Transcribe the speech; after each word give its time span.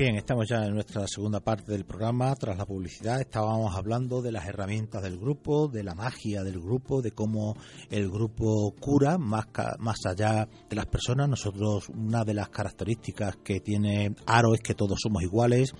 Bien, 0.00 0.16
estamos 0.16 0.48
ya 0.48 0.64
en 0.64 0.72
nuestra 0.72 1.06
segunda 1.06 1.40
parte 1.40 1.72
del 1.72 1.84
programa. 1.84 2.34
Tras 2.34 2.56
la 2.56 2.64
publicidad 2.64 3.20
estábamos 3.20 3.76
hablando 3.76 4.22
de 4.22 4.32
las 4.32 4.46
herramientas 4.46 5.02
del 5.02 5.18
grupo, 5.18 5.68
de 5.68 5.84
la 5.84 5.94
magia 5.94 6.42
del 6.42 6.58
grupo, 6.58 7.02
de 7.02 7.10
cómo 7.10 7.54
el 7.90 8.08
grupo 8.08 8.74
cura 8.80 9.18
más, 9.18 9.48
más 9.78 9.98
allá 10.06 10.48
de 10.70 10.76
las 10.76 10.86
personas. 10.86 11.28
Nosotros, 11.28 11.90
una 11.90 12.24
de 12.24 12.32
las 12.32 12.48
características 12.48 13.36
que 13.44 13.60
tiene 13.60 14.14
Aro 14.24 14.54
es 14.54 14.62
que 14.62 14.74
todos 14.74 15.00
somos 15.02 15.22
iguales. 15.22 15.74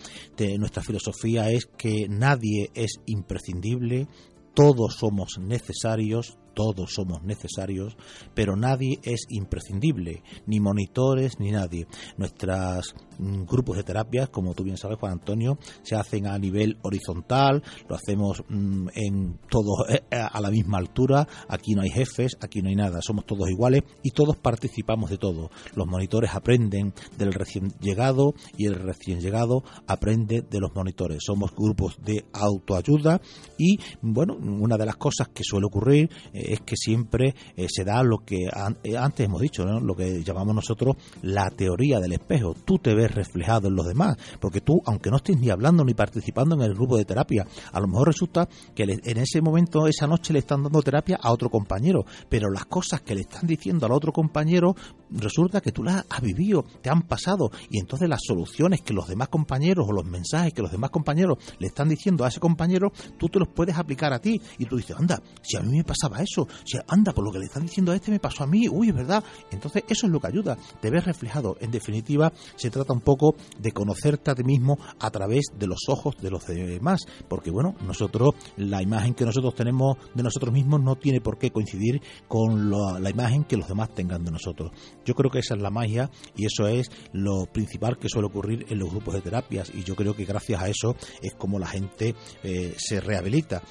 Nuestra 0.58 0.82
filosofía 0.82 1.48
es 1.48 1.64
que 1.64 2.06
nadie 2.06 2.70
es 2.74 3.00
imprescindible, 3.06 4.06
todos 4.52 4.96
somos 4.96 5.38
necesarios, 5.40 6.36
todos 6.54 6.92
somos 6.92 7.22
necesarios, 7.22 7.96
pero 8.34 8.56
nadie 8.56 8.98
es 9.02 9.26
imprescindible, 9.28 10.22
ni 10.46 10.60
monitores 10.60 11.38
ni 11.38 11.50
nadie. 11.50 11.86
Nuestros 12.16 12.94
mm, 13.18 13.44
grupos 13.44 13.76
de 13.76 13.84
terapias, 13.84 14.28
como 14.28 14.54
tú 14.54 14.64
bien 14.64 14.76
sabes, 14.76 14.98
Juan 14.98 15.12
Antonio, 15.12 15.58
se 15.82 15.96
hacen 15.96 16.26
a 16.26 16.38
nivel 16.38 16.78
horizontal, 16.82 17.62
lo 17.88 17.96
hacemos 17.96 18.42
mm, 18.48 18.88
en 18.94 19.38
todo 19.48 19.88
eh, 19.88 20.02
a 20.10 20.40
la 20.40 20.50
misma 20.50 20.78
altura, 20.78 21.26
aquí 21.48 21.74
no 21.74 21.82
hay 21.82 21.90
jefes, 21.90 22.36
aquí 22.40 22.62
no 22.62 22.68
hay 22.68 22.76
nada, 22.76 23.00
somos 23.02 23.26
todos 23.26 23.48
iguales 23.50 23.82
y 24.02 24.10
todos 24.10 24.36
participamos 24.36 25.10
de 25.10 25.18
todo. 25.18 25.50
Los 25.74 25.86
monitores 25.86 26.34
aprenden 26.34 26.92
del 27.16 27.32
recién 27.32 27.72
llegado 27.80 28.34
y 28.56 28.66
el 28.66 28.74
recién 28.74 29.20
llegado 29.20 29.62
aprende 29.86 30.42
de 30.42 30.60
los 30.60 30.74
monitores. 30.74 31.18
Somos 31.24 31.54
grupos 31.54 31.96
de 32.02 32.24
autoayuda 32.32 33.20
y, 33.58 33.78
bueno, 34.02 34.34
una 34.34 34.76
de 34.76 34.86
las 34.86 34.96
cosas 34.96 35.28
que 35.28 35.44
suele 35.44 35.66
ocurrir 35.66 36.10
es 36.40 36.60
que 36.60 36.76
siempre 36.76 37.34
eh, 37.56 37.66
se 37.68 37.84
da 37.84 38.02
lo 38.02 38.18
que 38.18 38.44
eh, 38.44 38.96
antes 38.96 39.26
hemos 39.26 39.40
dicho, 39.40 39.64
lo 39.64 39.94
que 39.94 40.22
llamamos 40.22 40.54
nosotros 40.54 40.96
la 41.22 41.50
teoría 41.50 42.00
del 42.00 42.12
espejo. 42.12 42.54
Tú 42.64 42.78
te 42.78 42.94
ves 42.94 43.14
reflejado 43.14 43.68
en 43.68 43.74
los 43.74 43.86
demás, 43.86 44.16
porque 44.40 44.60
tú, 44.60 44.80
aunque 44.86 45.10
no 45.10 45.16
estés 45.16 45.38
ni 45.38 45.50
hablando 45.50 45.84
ni 45.84 45.94
participando 45.94 46.54
en 46.54 46.62
el 46.62 46.74
grupo 46.74 46.96
de 46.96 47.04
terapia, 47.04 47.46
a 47.72 47.80
lo 47.80 47.88
mejor 47.88 48.08
resulta 48.08 48.48
que 48.74 48.84
en 48.84 49.18
ese 49.18 49.40
momento, 49.40 49.86
esa 49.86 50.06
noche, 50.06 50.32
le 50.32 50.40
están 50.40 50.62
dando 50.62 50.82
terapia 50.82 51.18
a 51.20 51.32
otro 51.32 51.50
compañero, 51.50 52.04
pero 52.28 52.50
las 52.50 52.66
cosas 52.66 53.02
que 53.02 53.14
le 53.14 53.22
están 53.22 53.46
diciendo 53.46 53.86
al 53.86 53.92
otro 53.92 54.12
compañero, 54.12 54.74
resulta 55.10 55.60
que 55.60 55.72
tú 55.72 55.82
las 55.82 56.04
has 56.08 56.20
vivido, 56.20 56.64
te 56.82 56.90
han 56.90 57.02
pasado, 57.02 57.50
y 57.68 57.78
entonces 57.78 58.08
las 58.08 58.20
soluciones 58.22 58.80
que 58.82 58.94
los 58.94 59.08
demás 59.08 59.28
compañeros 59.28 59.86
o 59.88 59.92
los 59.92 60.04
mensajes 60.04 60.52
que 60.52 60.62
los 60.62 60.70
demás 60.70 60.90
compañeros 60.90 61.38
le 61.58 61.68
están 61.68 61.88
diciendo 61.88 62.24
a 62.24 62.28
ese 62.28 62.40
compañero, 62.40 62.92
tú 63.18 63.28
te 63.28 63.38
los 63.38 63.48
puedes 63.48 63.76
aplicar 63.76 64.12
a 64.12 64.18
ti, 64.18 64.40
y 64.58 64.64
tú 64.66 64.76
dices, 64.76 64.96
anda, 64.96 65.20
si 65.42 65.56
a 65.56 65.60
mí 65.60 65.78
me 65.78 65.84
pasaba 65.84 66.22
eso, 66.22 66.29
si 66.64 66.78
anda, 66.88 67.12
por 67.12 67.24
lo 67.24 67.30
que 67.30 67.38
le 67.38 67.46
están 67.46 67.64
diciendo 67.64 67.92
a 67.92 67.96
este 67.96 68.10
me 68.10 68.20
pasó 68.20 68.44
a 68.44 68.46
mí, 68.46 68.68
uy, 68.68 68.88
es 68.88 68.94
verdad. 68.94 69.24
Entonces 69.50 69.84
eso 69.88 70.06
es 70.06 70.12
lo 70.12 70.20
que 70.20 70.28
ayuda, 70.28 70.56
te 70.80 70.90
ves 70.90 71.04
reflejado. 71.04 71.56
En 71.60 71.70
definitiva, 71.70 72.32
se 72.56 72.70
trata 72.70 72.92
un 72.92 73.00
poco 73.00 73.34
de 73.58 73.72
conocerte 73.72 74.30
a 74.30 74.34
ti 74.34 74.44
mismo 74.44 74.78
a 74.98 75.10
través 75.10 75.46
de 75.58 75.66
los 75.66 75.88
ojos 75.88 76.16
de 76.20 76.30
los 76.30 76.46
demás, 76.46 77.00
porque 77.28 77.50
bueno, 77.50 77.74
nosotros, 77.86 78.30
la 78.56 78.82
imagen 78.82 79.14
que 79.14 79.24
nosotros 79.24 79.54
tenemos 79.54 79.96
de 80.14 80.22
nosotros 80.22 80.52
mismos 80.52 80.80
no 80.80 80.96
tiene 80.96 81.20
por 81.20 81.38
qué 81.38 81.50
coincidir 81.50 82.00
con 82.28 82.70
la 82.70 83.10
imagen 83.10 83.44
que 83.44 83.56
los 83.56 83.68
demás 83.68 83.94
tengan 83.94 84.24
de 84.24 84.30
nosotros. 84.30 84.70
Yo 85.04 85.14
creo 85.14 85.30
que 85.30 85.40
esa 85.40 85.54
es 85.54 85.62
la 85.62 85.70
magia 85.70 86.10
y 86.36 86.46
eso 86.46 86.66
es 86.66 86.90
lo 87.12 87.46
principal 87.46 87.98
que 87.98 88.08
suele 88.08 88.28
ocurrir 88.28 88.66
en 88.68 88.78
los 88.78 88.90
grupos 88.90 89.14
de 89.14 89.20
terapias 89.20 89.70
y 89.74 89.82
yo 89.84 89.94
creo 89.96 90.14
que 90.14 90.24
gracias 90.24 90.62
a 90.62 90.68
eso 90.68 90.96
es 91.22 91.34
como 91.34 91.58
la 91.58 91.66
gente 91.66 92.14
eh, 92.42 92.74
se 92.76 93.00
rehabilita. 93.00 93.62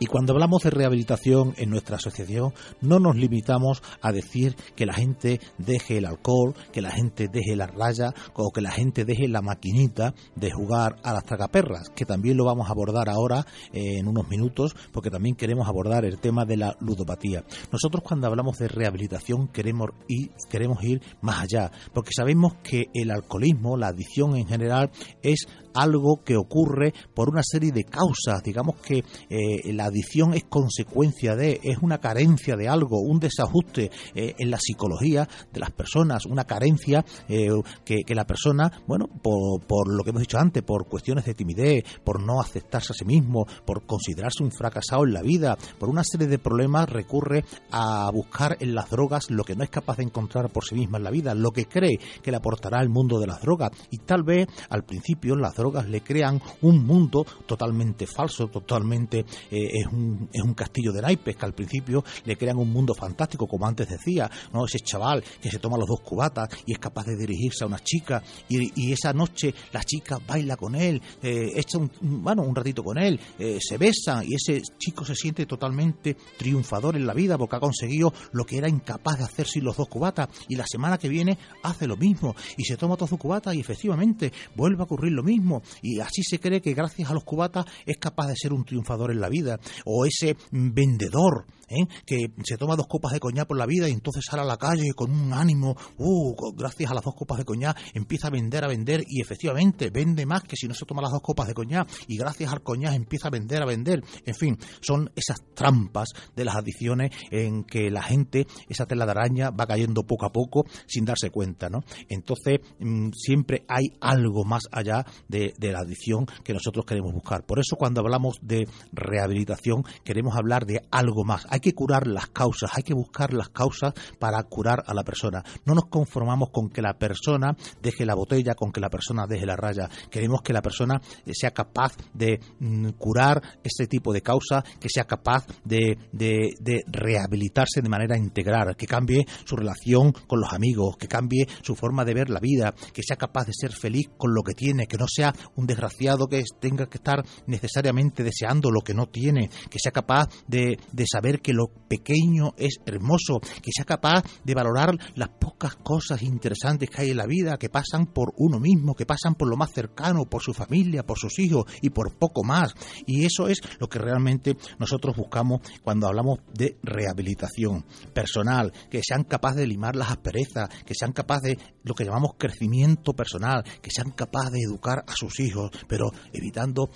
Y 0.00 0.06
cuando 0.06 0.32
hablamos 0.32 0.62
de 0.62 0.70
rehabilitación 0.70 1.54
en 1.56 1.70
nuestra 1.70 1.96
asociación, 1.96 2.52
no 2.80 2.98
nos 2.98 3.16
limitamos 3.16 3.82
a 4.00 4.10
decir 4.10 4.56
que 4.74 4.86
la 4.86 4.94
gente 4.94 5.40
deje 5.58 5.98
el 5.98 6.06
alcohol, 6.06 6.54
que 6.72 6.82
la 6.82 6.90
gente 6.90 7.28
deje 7.28 7.54
la 7.56 7.66
raya 7.66 8.14
o 8.34 8.50
que 8.50 8.60
la 8.60 8.70
gente 8.70 9.04
deje 9.04 9.28
la 9.28 9.42
maquinita 9.42 10.14
de 10.34 10.50
jugar 10.50 10.96
a 11.02 11.12
las 11.12 11.24
tragaperras, 11.24 11.90
que 11.94 12.06
también 12.06 12.36
lo 12.36 12.44
vamos 12.44 12.68
a 12.68 12.72
abordar 12.72 13.08
ahora 13.08 13.46
eh, 13.72 13.98
en 13.98 14.08
unos 14.08 14.28
minutos, 14.28 14.74
porque 14.92 15.10
también 15.10 15.36
queremos 15.36 15.68
abordar 15.68 16.04
el 16.04 16.18
tema 16.18 16.44
de 16.44 16.56
la 16.56 16.76
ludopatía. 16.80 17.44
Nosotros 17.70 18.02
cuando 18.02 18.26
hablamos 18.26 18.58
de 18.58 18.68
rehabilitación 18.68 19.48
queremos 19.48 19.90
ir, 20.08 20.30
queremos 20.50 20.82
ir 20.82 21.02
más 21.20 21.42
allá, 21.42 21.70
porque 21.92 22.10
sabemos 22.16 22.54
que 22.62 22.86
el 22.94 23.10
alcoholismo, 23.10 23.76
la 23.76 23.88
adicción 23.88 24.36
en 24.36 24.46
general, 24.46 24.90
es 25.22 25.46
algo 25.74 26.22
que 26.24 26.36
ocurre 26.36 26.92
por 27.14 27.28
una 27.28 27.42
serie 27.42 27.72
de 27.72 27.84
causas. 27.84 28.42
Digamos 28.42 28.76
que 28.76 29.04
eh, 29.28 29.72
la 29.72 29.86
adicción 29.86 30.34
es 30.34 30.44
consecuencia 30.44 31.36
de, 31.36 31.60
es 31.62 31.78
una 31.82 31.98
carencia 31.98 32.56
de 32.56 32.68
algo, 32.68 33.00
un 33.00 33.18
desajuste 33.18 33.90
eh, 34.14 34.34
en 34.38 34.50
la 34.50 34.58
psicología 34.58 35.28
de 35.52 35.60
las 35.60 35.70
personas, 35.70 36.26
una 36.26 36.44
carencia 36.44 37.04
eh, 37.28 37.48
que, 37.84 38.02
la 38.14 38.26
persona, 38.26 38.70
bueno, 38.86 39.06
por, 39.06 39.62
por, 39.62 39.90
lo 39.90 40.04
que 40.04 40.10
hemos 40.10 40.20
dicho 40.20 40.38
antes, 40.38 40.62
por 40.62 40.86
cuestiones 40.86 41.24
de 41.24 41.34
timidez, 41.34 41.84
por 42.04 42.22
no 42.22 42.40
aceptarse 42.40 42.92
a 42.92 42.96
sí 42.96 43.06
mismo, 43.06 43.46
por 43.64 43.86
considerarse 43.86 44.42
un 44.42 44.52
fracasado 44.52 45.04
en 45.04 45.14
la 45.14 45.22
vida, 45.22 45.56
por 45.78 45.88
una 45.88 46.04
serie 46.04 46.26
de 46.26 46.38
problemas, 46.38 46.90
recurre 46.90 47.44
a 47.70 48.10
buscar 48.12 48.58
en 48.60 48.74
las 48.74 48.90
drogas 48.90 49.30
lo 49.30 49.44
que 49.44 49.56
no 49.56 49.64
es 49.64 49.70
capaz 49.70 49.96
de 49.96 50.04
encontrar 50.04 50.50
por 50.50 50.64
sí 50.64 50.74
misma 50.74 50.98
en 50.98 51.04
la 51.04 51.10
vida, 51.10 51.34
lo 51.34 51.50
que 51.50 51.66
cree 51.66 51.98
que 52.22 52.30
le 52.30 52.36
aportará 52.36 52.80
el 52.82 52.90
mundo 52.90 53.18
de 53.18 53.26
las 53.26 53.40
drogas. 53.40 53.70
Y 53.90 53.98
tal 53.98 54.22
vez 54.22 54.46
al 54.68 54.84
principio 54.84 55.36
las 55.36 55.54
drogas 55.54 55.61
le 55.70 56.00
crean 56.02 56.40
un 56.62 56.84
mundo 56.84 57.24
totalmente 57.46 58.06
falso, 58.06 58.48
totalmente 58.48 59.20
eh, 59.50 59.80
es, 59.80 59.86
un, 59.86 60.28
es 60.32 60.42
un 60.42 60.54
castillo 60.54 60.92
de 60.92 61.02
naipes 61.02 61.36
que 61.36 61.44
al 61.44 61.54
principio 61.54 62.04
le 62.24 62.36
crean 62.36 62.58
un 62.58 62.70
mundo 62.70 62.94
fantástico, 62.94 63.46
como 63.46 63.66
antes 63.66 63.88
decía, 63.88 64.30
¿no? 64.52 64.64
ese 64.64 64.80
chaval 64.80 65.22
que 65.40 65.50
se 65.50 65.58
toma 65.58 65.76
los 65.76 65.88
dos 65.88 66.00
cubatas 66.00 66.48
y 66.66 66.72
es 66.72 66.78
capaz 66.78 67.06
de 67.06 67.16
dirigirse 67.16 67.64
a 67.64 67.66
una 67.66 67.78
chica 67.78 68.22
y, 68.48 68.92
esa 68.92 69.12
noche 69.12 69.54
la 69.72 69.82
chica 69.84 70.18
baila 70.26 70.56
con 70.56 70.74
él, 70.74 71.00
eh, 71.22 71.52
echa 71.54 71.78
un, 71.78 71.90
bueno, 72.00 72.42
un 72.42 72.54
ratito 72.54 72.84
con 72.84 72.98
él, 72.98 73.18
eh, 73.38 73.58
se 73.60 73.78
besan 73.78 74.24
y 74.26 74.34
ese 74.34 74.60
chico 74.78 75.04
se 75.04 75.14
siente 75.14 75.46
totalmente 75.46 76.16
triunfador 76.36 76.96
en 76.96 77.06
la 77.06 77.14
vida 77.14 77.38
porque 77.38 77.56
ha 77.56 77.60
conseguido 77.60 78.12
lo 78.32 78.44
que 78.44 78.58
era 78.58 78.68
incapaz 78.68 79.18
de 79.18 79.24
hacer 79.24 79.46
sin 79.46 79.64
los 79.64 79.76
dos 79.76 79.88
cubatas 79.88 80.28
y 80.48 80.56
la 80.56 80.66
semana 80.66 80.98
que 80.98 81.08
viene 81.08 81.38
hace 81.62 81.86
lo 81.86 81.96
mismo 81.96 82.34
y 82.56 82.64
se 82.64 82.76
toma 82.76 82.96
todos 82.96 83.10
sus 83.10 83.18
cubatas 83.18 83.54
y 83.54 83.60
efectivamente 83.60 84.32
vuelve 84.54 84.82
a 84.82 84.84
ocurrir 84.84 85.12
lo 85.12 85.22
mismo 85.22 85.51
y 85.82 86.00
así 86.00 86.22
se 86.22 86.38
cree 86.38 86.60
que 86.60 86.74
gracias 86.74 87.10
a 87.10 87.14
los 87.14 87.24
cubatas 87.24 87.66
es 87.84 87.96
capaz 87.98 88.28
de 88.28 88.36
ser 88.36 88.52
un 88.52 88.64
triunfador 88.64 89.10
en 89.10 89.20
la 89.20 89.28
vida. 89.28 89.58
O 89.84 90.06
ese 90.06 90.36
vendedor 90.50 91.46
¿eh? 91.72 91.88
que 92.06 92.32
se 92.44 92.56
toma 92.56 92.76
dos 92.76 92.86
copas 92.86 93.12
de 93.12 93.20
coñac 93.20 93.46
por 93.46 93.58
la 93.58 93.66
vida 93.66 93.88
y 93.88 93.92
entonces 93.92 94.24
sale 94.24 94.42
a 94.42 94.46
la 94.46 94.56
calle 94.56 94.92
con 94.94 95.10
un 95.10 95.32
ánimo, 95.32 95.76
uh, 95.98 96.54
gracias 96.54 96.90
a 96.90 96.94
las 96.94 97.04
dos 97.04 97.14
copas 97.14 97.38
de 97.38 97.44
coñac 97.44 97.78
empieza 97.94 98.28
a 98.28 98.30
vender, 98.30 98.64
a 98.64 98.68
vender 98.68 99.04
y 99.08 99.20
efectivamente 99.20 99.90
vende 99.90 100.26
más 100.26 100.42
que 100.42 100.56
si 100.56 100.66
no 100.68 100.74
se 100.74 100.84
toma 100.84 101.02
las 101.02 101.12
dos 101.12 101.22
copas 101.22 101.48
de 101.48 101.54
coñac 101.54 101.88
y 102.06 102.16
gracias 102.16 102.52
al 102.52 102.62
coñac 102.62 102.94
empieza 102.94 103.28
a 103.28 103.30
vender, 103.30 103.62
a 103.62 103.66
vender. 103.66 104.02
En 104.24 104.34
fin, 104.34 104.58
son 104.80 105.10
esas 105.16 105.38
trampas 105.54 106.10
de 106.34 106.44
las 106.44 106.56
adicciones 106.56 107.10
en 107.30 107.64
que 107.64 107.90
la 107.90 108.02
gente, 108.02 108.46
esa 108.68 108.86
tela 108.86 109.04
de 109.04 109.12
araña 109.12 109.50
va 109.50 109.66
cayendo 109.66 110.04
poco 110.04 110.26
a 110.26 110.32
poco 110.32 110.64
sin 110.86 111.04
darse 111.04 111.30
cuenta, 111.30 111.68
¿no? 111.68 111.80
Entonces, 112.08 112.60
mm, 112.78 113.10
siempre 113.12 113.64
hay 113.68 113.92
algo 114.00 114.44
más 114.44 114.62
allá 114.70 115.04
de, 115.28 115.52
la 115.58 115.80
adicción 115.80 116.26
que 116.44 116.52
nosotros 116.52 116.84
queremos 116.84 117.12
buscar. 117.12 117.46
Por 117.46 117.58
eso 117.58 117.76
cuando 117.76 118.00
hablamos 118.00 118.38
de 118.42 118.68
rehabilitación 118.92 119.84
queremos 120.04 120.36
hablar 120.36 120.66
de 120.66 120.82
algo 120.90 121.24
más. 121.24 121.46
Que 121.62 121.72
curar 121.72 122.06
las 122.06 122.26
causas, 122.26 122.70
hay 122.74 122.82
que 122.82 122.92
buscar 122.92 123.32
las 123.32 123.48
causas 123.48 123.94
para 124.18 124.42
curar 124.42 124.84
a 124.86 124.92
la 124.92 125.02
persona. 125.02 125.42
No 125.64 125.74
nos 125.74 125.86
conformamos 125.86 126.50
con 126.50 126.68
que 126.68 126.82
la 126.82 126.92
persona 126.98 127.56
deje 127.80 128.04
la 128.04 128.14
botella, 128.14 128.54
con 128.54 128.70
que 128.70 128.80
la 128.80 128.90
persona 128.90 129.26
deje 129.26 129.46
la 129.46 129.56
raya. 129.56 129.88
Queremos 130.10 130.42
que 130.42 130.52
la 130.52 130.60
persona 130.60 131.00
eh, 131.24 131.32
sea 131.32 131.52
capaz 131.52 131.96
de 132.12 132.38
mm, 132.60 132.90
curar 132.98 133.40
ese 133.64 133.86
tipo 133.86 134.12
de 134.12 134.20
causa, 134.20 134.62
que 134.78 134.90
sea 134.90 135.04
capaz 135.04 135.46
de, 135.64 135.96
de 136.12 136.84
rehabilitarse 136.88 137.80
de 137.80 137.88
manera 137.88 138.18
integral, 138.18 138.76
que 138.76 138.86
cambie 138.86 139.26
su 139.44 139.56
relación 139.56 140.12
con 140.26 140.40
los 140.40 140.52
amigos, 140.52 140.96
que 140.98 141.08
cambie 141.08 141.46
su 141.62 141.74
forma 141.74 142.04
de 142.04 142.14
ver 142.14 142.28
la 142.28 142.40
vida, 142.40 142.74
que 142.92 143.02
sea 143.02 143.16
capaz 143.16 143.46
de 143.46 143.52
ser 143.54 143.72
feliz 143.72 144.10
con 144.16 144.34
lo 144.34 144.42
que 144.42 144.54
tiene, 144.54 144.86
que 144.86 144.98
no 144.98 145.06
sea 145.08 145.34
un 145.56 145.66
desgraciado 145.66 146.26
que 146.26 146.42
tenga 146.60 146.86
que 146.86 146.98
estar 146.98 147.24
necesariamente 147.46 148.24
deseando 148.24 148.70
lo 148.70 148.80
que 148.80 148.94
no 148.94 149.06
tiene, 149.06 149.50
que 149.70 149.78
sea 149.78 149.92
capaz 149.92 150.28
de, 150.46 150.78
de 150.92 151.04
saber 151.06 151.40
que 151.42 151.52
lo 151.52 151.66
pequeño 151.88 152.54
es 152.56 152.78
hermoso, 152.86 153.40
que 153.40 153.70
sea 153.74 153.84
capaz 153.84 154.22
de 154.44 154.54
valorar 154.54 154.96
las 155.14 155.28
pocas 155.28 155.76
cosas 155.76 156.22
interesantes 156.22 156.88
que 156.88 157.02
hay 157.02 157.10
en 157.10 157.16
la 157.18 157.26
vida, 157.26 157.58
que 157.58 157.68
pasan 157.68 158.06
por 158.06 158.32
uno 158.36 158.58
mismo, 158.58 158.94
que 158.94 159.06
pasan 159.06 159.34
por 159.34 159.48
lo 159.48 159.56
más 159.56 159.72
cercano, 159.72 160.24
por 160.24 160.42
su 160.42 160.52
familia, 160.52 161.04
por 161.04 161.18
sus 161.18 161.38
hijos 161.38 161.64
y 161.80 161.90
por 161.90 162.16
poco 162.16 162.44
más. 162.44 162.74
Y 163.06 163.24
eso 163.24 163.48
es 163.48 163.60
lo 163.78 163.88
que 163.88 163.98
realmente 163.98 164.56
nosotros 164.78 165.16
buscamos 165.16 165.60
cuando 165.82 166.06
hablamos 166.06 166.38
de 166.54 166.78
rehabilitación 166.82 167.84
personal, 168.12 168.72
que 168.90 169.00
sean 169.02 169.24
capaces 169.24 169.58
de 169.58 169.66
limar 169.66 169.96
las 169.96 170.10
asperezas, 170.10 170.68
que 170.84 170.94
sean 170.94 171.12
capaces 171.12 171.56
de 171.56 171.58
lo 171.84 171.94
que 171.94 172.04
llamamos 172.04 172.32
crecimiento 172.38 173.12
personal, 173.12 173.64
que 173.80 173.90
sean 173.90 174.10
capaces 174.10 174.52
de 174.52 174.60
educar 174.62 175.04
a 175.06 175.12
sus 175.14 175.40
hijos, 175.40 175.70
pero 175.88 176.10
evitando, 176.32 176.90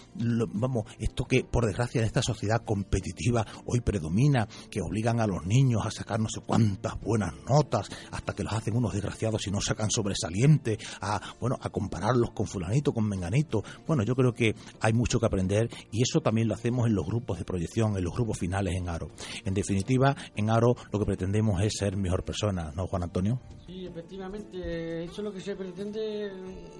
vamos, 0.54 0.84
esto 0.98 1.24
que 1.24 1.44
por 1.44 1.66
desgracia 1.66 2.00
en 2.00 2.06
esta 2.06 2.22
sociedad 2.22 2.62
competitiva 2.64 3.44
hoy 3.66 3.80
predomina, 3.80 4.35
que 4.70 4.80
obligan 4.80 5.20
a 5.20 5.26
los 5.26 5.46
niños 5.46 5.84
a 5.84 5.90
sacar 5.90 6.20
no 6.20 6.28
sé 6.28 6.40
cuántas 6.40 7.00
buenas 7.00 7.32
notas 7.48 7.88
hasta 8.10 8.34
que 8.34 8.44
los 8.44 8.52
hacen 8.52 8.76
unos 8.76 8.92
desgraciados 8.92 9.46
y 9.46 9.50
no 9.50 9.60
sacan 9.60 9.90
sobresaliente, 9.90 10.78
a, 11.00 11.20
bueno, 11.40 11.56
a 11.60 11.70
compararlos 11.70 12.32
con 12.32 12.46
fulanito, 12.46 12.92
con 12.92 13.08
menganito. 13.08 13.62
Bueno, 13.86 14.02
yo 14.02 14.14
creo 14.14 14.32
que 14.32 14.54
hay 14.80 14.92
mucho 14.92 15.18
que 15.18 15.26
aprender 15.26 15.68
y 15.90 16.02
eso 16.02 16.20
también 16.20 16.48
lo 16.48 16.54
hacemos 16.54 16.86
en 16.86 16.94
los 16.94 17.06
grupos 17.06 17.38
de 17.38 17.44
proyección, 17.44 17.96
en 17.96 18.04
los 18.04 18.14
grupos 18.14 18.38
finales 18.38 18.74
en 18.74 18.88
Aro. 18.88 19.10
En 19.44 19.54
definitiva, 19.54 20.14
en 20.34 20.50
Aro 20.50 20.74
lo 20.92 20.98
que 20.98 21.06
pretendemos 21.06 21.62
es 21.62 21.74
ser 21.78 21.96
mejor 21.96 22.24
persona, 22.24 22.72
¿no, 22.74 22.86
Juan 22.86 23.04
Antonio? 23.04 23.40
Sí, 23.66 23.86
efectivamente, 23.86 25.04
eso 25.04 25.12
es 25.12 25.24
lo 25.24 25.32
que 25.32 25.40
se 25.40 25.56
pretende 25.56 26.30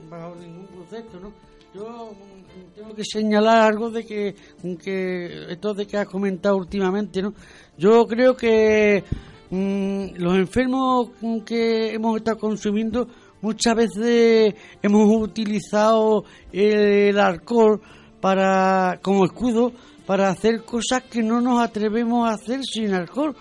bajo 0.09 0.35
ningún 0.37 0.67
concepto, 0.67 1.21
¿no? 1.21 1.33
Yo 1.77 2.11
mm, 2.11 2.75
tengo 2.75 2.95
que 2.95 3.05
señalar 3.05 3.61
algo 3.61 3.91
de 3.91 4.07
que, 4.07 4.35
que 4.83 5.53
esto 5.53 5.75
de 5.75 5.87
que 5.87 5.99
has 5.99 6.09
comentado 6.09 6.57
últimamente, 6.57 7.21
¿no? 7.21 7.35
Yo 7.77 8.07
creo 8.07 8.35
que 8.35 9.05
mm, 9.51 10.17
los 10.17 10.37
enfermos 10.37 11.11
que 11.45 11.93
hemos 11.93 12.17
estado 12.17 12.39
consumiendo 12.39 13.07
muchas 13.43 13.75
veces 13.75 14.55
hemos 14.83 15.23
utilizado 15.23 16.25
el 16.51 17.19
alcohol 17.19 17.83
para 18.23 18.99
como 19.03 19.27
escudo 19.27 19.73
para 20.07 20.31
hacer 20.31 20.65
cosas 20.65 21.03
que 21.03 21.23
no 21.23 21.43
nos 21.43 21.61
atrevemos 21.61 22.27
a 22.27 22.33
hacer 22.33 22.61
sin 22.65 22.95
alcohol 22.95 23.37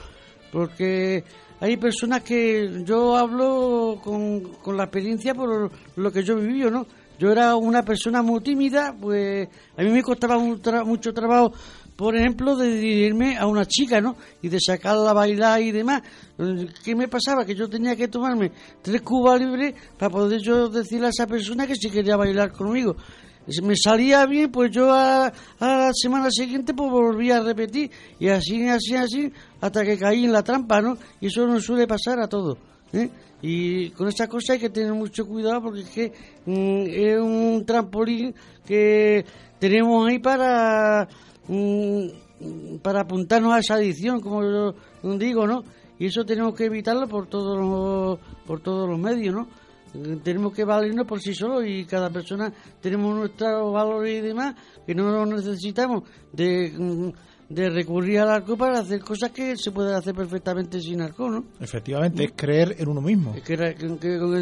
porque 0.52 1.24
hay 1.62 1.78
personas 1.78 2.22
que 2.22 2.84
yo 2.84 3.16
hablo 3.16 3.98
con, 4.04 4.42
con 4.62 4.76
la 4.76 4.84
experiencia 4.84 5.34
por 5.34 5.72
lo 5.96 6.12
que 6.12 6.22
yo 6.22 6.36
vivido, 6.36 6.70
¿no? 6.70 6.86
Yo 7.20 7.32
era 7.32 7.56
una 7.56 7.84
persona 7.84 8.22
muy 8.22 8.42
tímida, 8.42 8.96
pues 9.00 9.48
a 9.78 9.82
mí 9.82 9.90
me 9.90 10.02
costaba 10.02 10.38
mucho 10.38 11.14
trabajo, 11.14 11.54
por 11.96 12.16
ejemplo, 12.16 12.56
de 12.56 12.76
dirigirme 12.76 13.38
a 13.38 13.48
una 13.48 13.66
chica, 13.66 14.02
¿no? 14.02 14.16
Y 14.42 14.50
de 14.50 14.60
sacarla 14.60 15.12
a 15.12 15.14
bailar 15.14 15.62
y 15.62 15.72
demás. 15.72 16.02
¿Qué 16.84 16.96
me 16.96 17.08
pasaba? 17.08 17.46
Que 17.46 17.56
yo 17.56 17.70
tenía 17.70 17.96
que 17.96 18.08
tomarme 18.08 18.52
tres 18.82 19.02
cubas 19.02 19.40
libres 19.40 19.74
para 19.98 20.12
poder 20.12 20.42
yo 20.42 20.70
decirle 20.70 21.08
a 21.08 21.10
esa 21.10 21.26
persona 21.26 21.66
que 21.66 21.76
si 21.76 21.90
quería 21.90 22.18
bailar 22.18 22.52
conmigo 22.52 22.96
me 23.62 23.76
salía 23.76 24.26
bien, 24.26 24.52
pues 24.52 24.72
yo 24.72 24.92
a, 24.92 25.32
la 25.60 25.92
semana 25.94 26.30
siguiente 26.32 26.74
pues 26.74 26.90
volvía 26.90 27.38
a 27.38 27.42
repetir 27.42 27.92
y 28.20 28.28
así, 28.28 28.68
así, 28.68 28.96
así, 28.96 29.32
hasta 29.62 29.84
que 29.84 29.98
caí 29.98 30.26
en 30.26 30.32
la 30.32 30.44
trampa, 30.44 30.82
¿no? 30.82 30.98
Y 31.22 31.28
eso 31.28 31.46
nos 31.46 31.64
suele 31.64 31.88
pasar 31.88 32.20
a 32.20 32.28
todos. 32.28 32.58
¿eh? 32.94 33.10
Y 33.48 33.92
con 33.92 34.08
esta 34.08 34.28
cosa 34.28 34.54
hay 34.54 34.60
que 34.60 34.72
tener 34.72 34.92
mucho 34.92 35.24
cuidado 35.28 35.62
porque 35.62 35.82
es 35.82 35.90
que 35.92 36.12
mm, 36.48 36.88
es 36.88 37.20
un 37.20 37.64
trampolín 37.64 38.34
que 38.66 39.24
tenemos 39.60 40.10
ahí 40.10 40.18
para, 40.18 41.08
mm, 41.48 42.78
para 42.82 43.02
apuntarnos 43.02 43.54
a 43.54 43.60
esa 43.60 43.76
adicción, 43.76 44.20
como 44.20 44.42
yo 44.42 44.74
digo, 45.20 45.46
¿no? 45.46 45.64
Y 46.00 46.08
eso 46.08 46.26
tenemos 46.26 46.56
que 46.56 46.66
evitarlo 46.66 47.08
por 47.08 47.28
todos 47.28 47.60
los, 47.60 48.20
por 48.48 48.62
todos 48.62 48.90
los 48.90 48.98
medios, 48.98 49.36
¿no? 49.36 49.48
tenemos 50.24 50.54
que 50.54 50.66
valernos 50.66 51.08
por 51.08 51.22
sí 51.22 51.34
solos 51.34 51.64
y 51.66 51.86
cada 51.86 52.10
persona 52.10 52.52
tenemos 52.82 53.16
nuestros 53.16 53.72
valores 53.72 54.18
y 54.18 54.22
demás 54.22 54.54
que 54.86 54.94
no 54.94 55.26
necesitamos 55.26 56.04
de, 56.34 56.74
mm, 56.78 57.10
de 57.50 57.70
recurrir 57.70 58.20
al 58.20 58.30
arco 58.30 58.58
para 58.58 58.80
hacer 58.80 59.02
cosas 59.02 59.32
que 59.32 59.56
se 59.56 59.72
pueden 59.72 59.94
hacer 59.94 60.16
perfectamente 60.16 60.80
sin 60.80 61.02
arco, 61.02 61.30
¿no? 61.30 61.46
Efectivamente, 61.60 62.24
es 62.24 62.32
creer 62.36 62.76
en 62.80 62.88
uno 62.88 63.02
mismo. 63.02 63.36
que, 63.44 63.76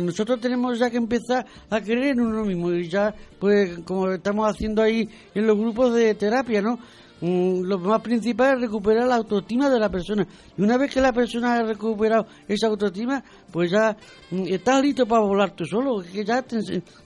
nosotros 0.02 0.40
tenemos 0.40 0.80
ya 0.80 0.90
que 0.90 0.98
empezar 0.98 1.46
a 1.70 1.82
creer 1.82 2.14
en 2.14 2.22
uno 2.22 2.46
mismo 2.46 2.72
y 2.72 2.88
ya, 2.88 3.14
pues, 3.40 3.80
como 3.80 4.12
estamos 4.12 4.50
haciendo 4.50 4.82
ahí 4.82 5.10
en 5.36 5.46
los 5.46 5.58
grupos 5.58 5.94
de 5.94 6.16
terapia, 6.16 6.62
¿no? 6.62 6.80
Mm, 7.24 7.62
lo 7.64 7.80
más 7.80 8.02
principal 8.02 8.56
es 8.56 8.62
recuperar 8.64 9.08
la 9.08 9.16
autoestima 9.16 9.70
de 9.70 9.80
la 9.80 9.90
persona. 9.90 10.28
Y 10.58 10.62
una 10.62 10.78
vez 10.78 10.94
que 10.94 11.00
la 11.00 11.14
persona 11.14 11.56
ha 11.56 11.64
recuperado 11.64 12.28
esa 12.50 12.68
autoestima, 12.68 13.24
pues 13.50 13.72
ya 13.72 13.96
mm, 14.32 14.44
está 14.48 14.82
listo 14.82 15.06
para 15.06 15.22
volar 15.22 15.52
tú 15.52 15.64
solo. 15.66 16.04
Que 16.04 16.26
ya 16.26 16.44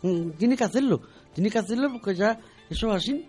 mm, 0.01 0.31
tiene 0.31 0.57
que 0.57 0.63
hacerlo. 0.63 1.01
Tiene 1.35 1.51
que 1.51 1.59
hacerlo 1.59 1.91
porque 1.91 2.15
ya 2.15 2.39
eso 2.67 2.89
es 2.89 2.95
así. 2.95 3.27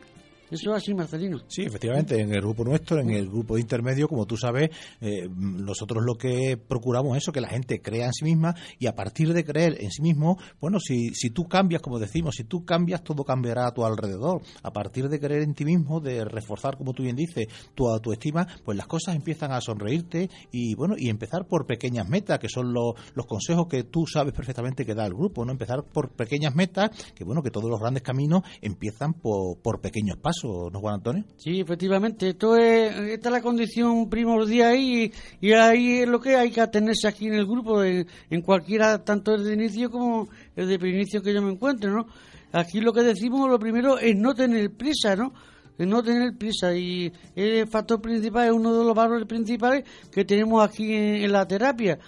Eso 0.50 0.75
es 0.75 0.83
así, 0.83 0.95
Marcelino. 0.95 1.41
Sí, 1.47 1.62
efectivamente, 1.62 2.19
en 2.19 2.33
el 2.33 2.41
grupo 2.41 2.65
nuestro, 2.65 2.99
en 3.00 3.11
el 3.11 3.29
grupo 3.29 3.59
intermedio, 3.59 4.09
como 4.09 4.25
tú 4.25 4.37
sabes, 4.39 4.71
eh, 5.00 5.29
nosotros 5.29 6.03
lo 6.03 6.17
que 6.17 6.56
procuramos 6.56 7.17
es 7.17 7.25
eso, 7.25 7.33
que 7.33 7.43
la 7.43 7.49
gente 7.49 7.83
crea 7.83 8.06
en 8.06 8.12
sí 8.15 8.25
misma 8.25 8.55
y 8.79 8.87
a 8.87 8.95
partir 8.95 9.35
de 9.35 9.45
creer 9.45 9.77
en 9.81 9.91
sí 9.91 10.00
mismo, 10.00 10.39
bueno, 10.59 10.81
si, 10.81 11.11
si 11.15 11.31
tú 11.31 11.47
cambias, 11.49 11.83
como 11.83 11.99
decimos, 11.99 12.37
si 12.37 12.45
tú 12.45 12.65
cambias, 12.65 13.05
todo 13.05 13.25
cambiará 13.25 13.67
a 13.67 13.75
tu 13.75 13.85
alrededor. 13.85 14.41
A 14.62 14.73
partir 14.73 15.11
de 15.11 15.21
creer 15.21 15.43
en 15.43 15.53
ti 15.53 15.67
mismo, 15.67 16.00
de 16.00 16.25
reforzar, 16.25 16.79
como 16.79 16.95
tú 16.95 17.03
bien 17.03 17.17
dices, 17.17 17.47
tu 17.75 17.87
autoestima, 17.87 18.47
pues 18.65 18.79
las 18.79 18.87
cosas 18.87 19.17
empiezan 19.17 19.53
a 19.53 19.61
sonreírte 19.61 20.31
y, 20.50 20.75
bueno, 20.75 20.95
y 20.97 21.11
empezar 21.11 21.47
por 21.47 21.67
pequeñas 21.67 22.09
metas, 22.09 22.39
que 22.39 22.49
son 22.49 22.73
los, 22.73 22.95
los 23.15 23.27
consejos 23.27 23.67
que 23.69 23.85
tú 23.85 24.06
sabes 24.06 24.33
perfectamente 24.33 24.87
que 24.87 24.95
da 24.95 25.05
el 25.05 25.12
grupo, 25.12 25.45
¿no? 25.45 25.53
Empezar 25.53 25.85
por 25.85 26.11
pequeñas 26.12 26.55
metas, 26.55 26.91
que, 27.15 27.25
bueno, 27.25 27.43
que 27.43 27.50
todos 27.50 27.69
los 27.69 27.81
grandes 27.81 28.03
caminos 28.03 28.43
empiezan 28.62 29.12
por, 29.12 29.59
por 29.59 29.81
pequeños 29.81 30.17
pasos 30.17 30.38
¿no, 30.44 30.81
Juan 30.81 30.94
Antonio? 30.94 31.25
Sí, 31.37 31.61
efectivamente. 31.61 32.31
Esto 32.31 32.56
es, 32.56 32.94
esta 32.96 33.29
es 33.29 33.32
la 33.32 33.40
condición 33.40 34.08
primordial 34.08 34.76
y, 34.76 35.12
y 35.40 35.52
ahí 35.52 35.99
es 35.99 36.08
lo 36.08 36.20
que 36.20 36.37
hay 36.37 36.50
que 36.50 36.61
atenerse 36.61 37.08
aquí 37.08 37.26
en 37.26 37.35
el 37.35 37.46
grupo, 37.46 37.82
en, 37.82 38.06
cualquiera, 38.43 39.02
tanto 39.05 39.35
el 39.35 39.44
de 39.44 39.55
inicio 39.55 39.90
como 39.90 40.29
el 40.56 40.69
de 40.69 40.88
inicio 40.88 41.23
que 41.23 41.35
yo 41.35 41.43
me 41.43 41.52
encuentre, 41.52 41.90
¿no? 41.90 42.06
Aquí 42.52 42.81
lo 42.81 42.93
que 42.93 43.02
decimos, 43.02 43.49
lo 43.49 43.58
primero, 43.58 43.99
es 43.99 44.17
no 44.17 44.35
tener 44.35 44.70
prisa, 44.70 45.17
¿no? 45.17 45.32
no 45.79 46.02
tener 46.02 46.37
prisa 46.37 46.75
y 46.75 47.12
el 47.37 47.69
factor 47.69 48.00
principal 48.00 48.46
es 48.46 48.52
uno 48.52 48.76
de 48.76 48.85
los 48.85 48.96
valores 48.96 49.29
principales 49.29 49.85
que 50.11 50.25
tenemos 50.25 50.69
aquí 50.69 50.93
en 50.93 51.31
la 51.31 51.46
terapia 51.46 52.00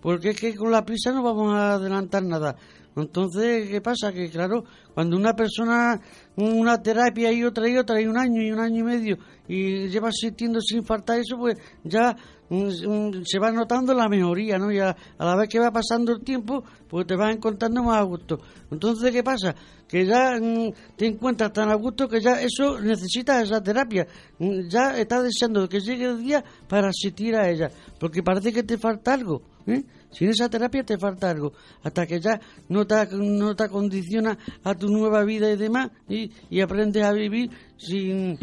porque 0.00 0.30
es 0.30 0.40
que 0.40 0.54
con 0.54 0.70
la 0.70 0.82
prisa 0.82 1.12
no 1.12 1.22
vamos 1.22 1.54
a 1.54 1.74
adelantar 1.74 2.22
nada 2.22 2.56
entonces, 3.02 3.68
¿qué 3.68 3.80
pasa? 3.80 4.12
Que 4.12 4.28
claro, 4.28 4.64
cuando 4.94 5.16
una 5.16 5.34
persona, 5.34 6.00
una 6.36 6.82
terapia 6.82 7.30
y 7.32 7.44
otra 7.44 7.68
y 7.68 7.76
otra, 7.76 8.00
y 8.00 8.06
un 8.06 8.18
año 8.18 8.42
y 8.42 8.50
un 8.50 8.58
año 8.58 8.80
y 8.80 8.82
medio, 8.82 9.18
y 9.46 9.88
lleva 9.88 10.10
sintiendo 10.12 10.60
sin 10.60 10.84
faltar 10.84 11.18
eso, 11.18 11.36
pues 11.38 11.56
ya 11.84 12.16
mm, 12.48 13.22
se 13.24 13.38
va 13.38 13.50
notando 13.50 13.94
la 13.94 14.08
mejoría, 14.08 14.58
¿no? 14.58 14.72
Y 14.72 14.78
a, 14.78 14.96
la 15.18 15.36
vez 15.36 15.48
que 15.48 15.58
va 15.58 15.70
pasando 15.70 16.12
el 16.12 16.22
tiempo, 16.22 16.64
pues 16.88 17.06
te 17.06 17.16
vas 17.16 17.34
encontrando 17.34 17.82
más 17.82 17.98
a 17.98 18.02
gusto. 18.02 18.38
Entonces, 18.70 19.12
¿qué 19.12 19.22
pasa? 19.22 19.54
Que 19.86 20.04
ya 20.04 20.38
mm, 20.40 20.96
te 20.96 21.06
encuentras 21.06 21.52
tan 21.52 21.70
a 21.70 21.74
gusto 21.74 22.08
que 22.08 22.20
ya 22.20 22.40
eso 22.40 22.80
necesita 22.80 23.40
esa 23.40 23.62
terapia. 23.62 24.06
Mm, 24.38 24.68
ya 24.68 24.98
estás 24.98 25.22
deseando 25.22 25.68
que 25.68 25.80
llegue 25.80 26.06
el 26.06 26.22
día 26.22 26.44
para 26.68 26.88
asistir 26.88 27.36
a 27.36 27.48
ella, 27.48 27.70
porque 27.98 28.22
parece 28.22 28.52
que 28.52 28.62
te 28.62 28.76
falta 28.76 29.14
algo. 29.14 29.42
¿eh? 29.66 29.84
Sin 30.10 30.30
esa 30.30 30.48
terapia 30.48 30.82
te 30.84 30.98
falta 30.98 31.30
algo, 31.30 31.52
hasta 31.82 32.06
que 32.06 32.20
ya 32.20 32.40
no 32.68 32.86
te, 32.86 32.94
no 33.12 33.54
te 33.54 33.68
condiciona 33.68 34.38
a 34.64 34.74
tu 34.74 34.88
nueva 34.88 35.24
vida 35.24 35.50
y 35.50 35.56
demás, 35.56 35.90
y, 36.08 36.30
y 36.50 36.60
aprendes 36.60 37.04
a 37.04 37.12
vivir 37.12 37.50
sin, 37.76 38.38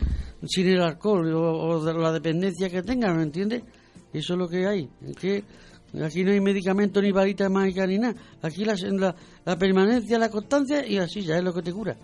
sin 0.48 0.68
el 0.68 0.82
alcohol 0.82 1.34
o, 1.34 1.94
la 1.94 2.12
dependencia 2.12 2.70
que 2.70 2.84
tengas, 2.84 3.16
¿me 3.16 3.24
entiendes? 3.24 3.64
Eso 4.14 4.34
es 4.34 4.40
lo 4.40 4.48
que 4.48 4.66
hay. 4.66 4.90
que 5.20 5.44
aquí 6.04 6.24
no 6.24 6.32
hay 6.32 6.40
medicamento 6.40 7.02
ni 7.02 7.12
varita 7.12 7.50
mágica 7.50 7.86
ni 7.86 7.98
nada. 7.98 8.16
Aquí 8.42 8.64
la, 8.64 8.76
la 9.44 9.58
permanencia, 9.58 10.20
la 10.20 10.30
constancia 10.30 10.88
y 10.88 10.98
así 10.98 11.22
ya 11.22 11.38
es 11.38 11.44
lo 11.44 11.54
que 11.54 11.62
te 11.62 11.74
cura. 11.74 11.98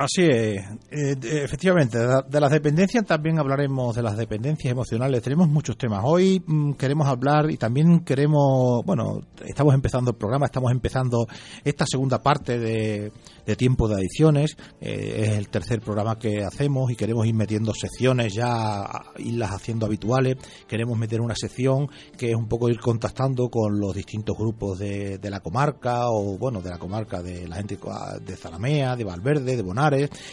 Así 0.00 0.22
es, 0.22 0.64
eh, 0.90 1.14
efectivamente, 1.44 1.98
de 1.98 2.40
las 2.40 2.50
dependencias 2.50 3.04
también 3.04 3.38
hablaremos 3.38 3.94
de 3.94 4.02
las 4.02 4.16
dependencias 4.16 4.72
emocionales. 4.72 5.20
Tenemos 5.20 5.46
muchos 5.46 5.76
temas. 5.76 6.00
Hoy 6.02 6.42
mm, 6.46 6.72
queremos 6.72 7.06
hablar 7.06 7.50
y 7.50 7.58
también 7.58 8.00
queremos, 8.00 8.82
bueno, 8.86 9.20
estamos 9.44 9.74
empezando 9.74 10.12
el 10.12 10.16
programa, 10.16 10.46
estamos 10.46 10.72
empezando 10.72 11.26
esta 11.62 11.84
segunda 11.84 12.22
parte 12.22 12.58
de, 12.58 13.12
tiempo 13.58 13.88
de 13.88 13.96
adicciones. 13.96 14.56
Eh, 14.80 15.24
es 15.26 15.28
el 15.36 15.50
tercer 15.50 15.82
programa 15.82 16.18
que 16.18 16.44
hacemos 16.44 16.90
y 16.90 16.96
queremos 16.96 17.26
ir 17.26 17.34
metiendo 17.34 17.74
secciones 17.74 18.32
ya, 18.32 18.88
irlas 19.18 19.50
haciendo 19.50 19.84
habituales. 19.84 20.36
Queremos 20.66 20.96
meter 20.96 21.20
una 21.20 21.34
sección 21.34 21.90
que 22.16 22.30
es 22.30 22.36
un 22.36 22.48
poco 22.48 22.70
ir 22.70 22.80
contactando 22.80 23.50
con 23.50 23.78
los 23.78 23.94
distintos 23.94 24.34
grupos 24.38 24.78
de, 24.78 25.18
de 25.18 25.28
la 25.28 25.40
comarca 25.40 26.08
o, 26.08 26.38
bueno, 26.38 26.62
de 26.62 26.70
la 26.70 26.78
comarca 26.78 27.22
de 27.22 27.46
la 27.46 27.56
gente 27.56 27.78
de 28.24 28.36
Zalamea, 28.36 28.96
de 28.96 29.04
Valverde, 29.04 29.56
de 29.56 29.62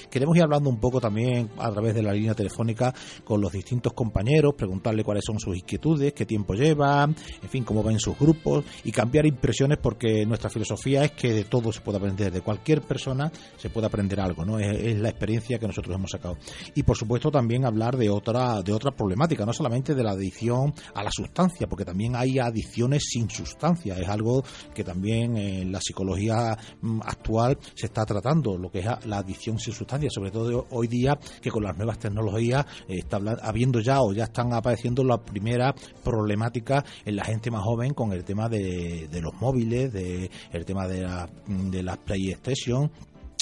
Queremos 0.09 0.35
ir 0.37 0.43
hablando 0.43 0.69
un 0.69 0.79
poco 0.79 0.99
también 0.99 1.49
a 1.57 1.71
través 1.71 1.95
de 1.95 2.01
la 2.01 2.13
línea 2.13 2.33
telefónica 2.33 2.93
con 3.23 3.41
los 3.41 3.51
distintos 3.51 3.93
compañeros, 3.93 4.53
preguntarle 4.55 5.03
cuáles 5.03 5.23
son 5.25 5.39
sus 5.39 5.55
inquietudes, 5.55 6.13
qué 6.13 6.25
tiempo 6.25 6.53
llevan, 6.53 7.15
en 7.41 7.49
fin, 7.49 7.63
cómo 7.63 7.83
ven 7.83 7.99
sus 7.99 8.17
grupos 8.17 8.65
y 8.83 8.91
cambiar 8.91 9.25
impresiones 9.25 9.77
porque 9.81 10.25
nuestra 10.25 10.49
filosofía 10.49 11.03
es 11.03 11.11
que 11.11 11.33
de 11.33 11.43
todo 11.45 11.71
se 11.71 11.81
puede 11.81 11.97
aprender, 11.97 12.31
de 12.31 12.41
cualquier 12.41 12.81
persona 12.81 13.31
se 13.57 13.69
puede 13.69 13.87
aprender 13.87 14.19
algo, 14.19 14.45
¿no? 14.45 14.59
Es, 14.59 14.97
la 14.97 15.09
experiencia 15.09 15.59
que 15.59 15.67
nosotros 15.67 15.95
hemos 15.95 16.11
sacado. 16.11 16.37
Y 16.75 16.83
por 16.83 16.97
supuesto 16.97 17.29
también 17.31 17.65
hablar 17.65 17.97
de 17.97 18.09
otra, 18.09 18.61
de 18.61 18.73
otra 18.73 18.91
problemática, 18.91 19.45
no 19.45 19.53
solamente 19.53 19.95
de 19.95 20.03
la 20.03 20.11
adicción 20.11 20.73
a 20.93 21.03
la 21.03 21.11
sustancia, 21.11 21.67
porque 21.67 21.85
también 21.85 22.15
hay 22.15 22.39
adicciones 22.39 23.03
sin 23.09 23.29
sustancia, 23.29 23.95
es 23.97 24.07
algo 24.07 24.43
que 24.73 24.83
también 24.83 25.37
en 25.37 25.71
la 25.71 25.79
psicología 25.79 26.57
mm, 26.81 27.01
actual 27.03 27.57
se 27.75 27.87
está 27.87 28.05
tratando, 28.05 28.57
lo 28.57 28.69
que 28.69 28.79
es 28.79 28.85
la 29.05 29.17
adicción 29.19 29.46
sin 29.55 29.73
sustancia, 29.73 30.09
sobre 30.09 30.31
todo 30.31 30.67
hoy 30.71 30.87
día 30.87 31.17
que 31.41 31.49
con 31.49 31.63
las 31.63 31.77
nuevas 31.77 31.99
tecnologías 31.99 32.65
eh, 32.87 32.95
está 32.97 33.17
habiendo 33.41 33.79
ya 33.79 34.01
o 34.01 34.13
ya 34.13 34.25
están 34.25 34.53
apareciendo 34.53 35.03
la 35.03 35.17
primera 35.17 35.73
problemática 36.03 36.83
en 37.05 37.15
la 37.15 37.23
gente 37.23 37.49
más 37.49 37.63
joven 37.63 37.93
con 37.93 38.11
el 38.11 38.23
tema 38.23 38.49
de, 38.49 39.07
los 39.21 39.33
móviles, 39.35 39.93
de 39.93 40.29
el 40.51 40.65
tema 40.65 40.87
de, 40.87 41.01
la, 41.01 41.29
de 41.47 41.83
las 41.83 41.97
PlayStation 41.97 42.91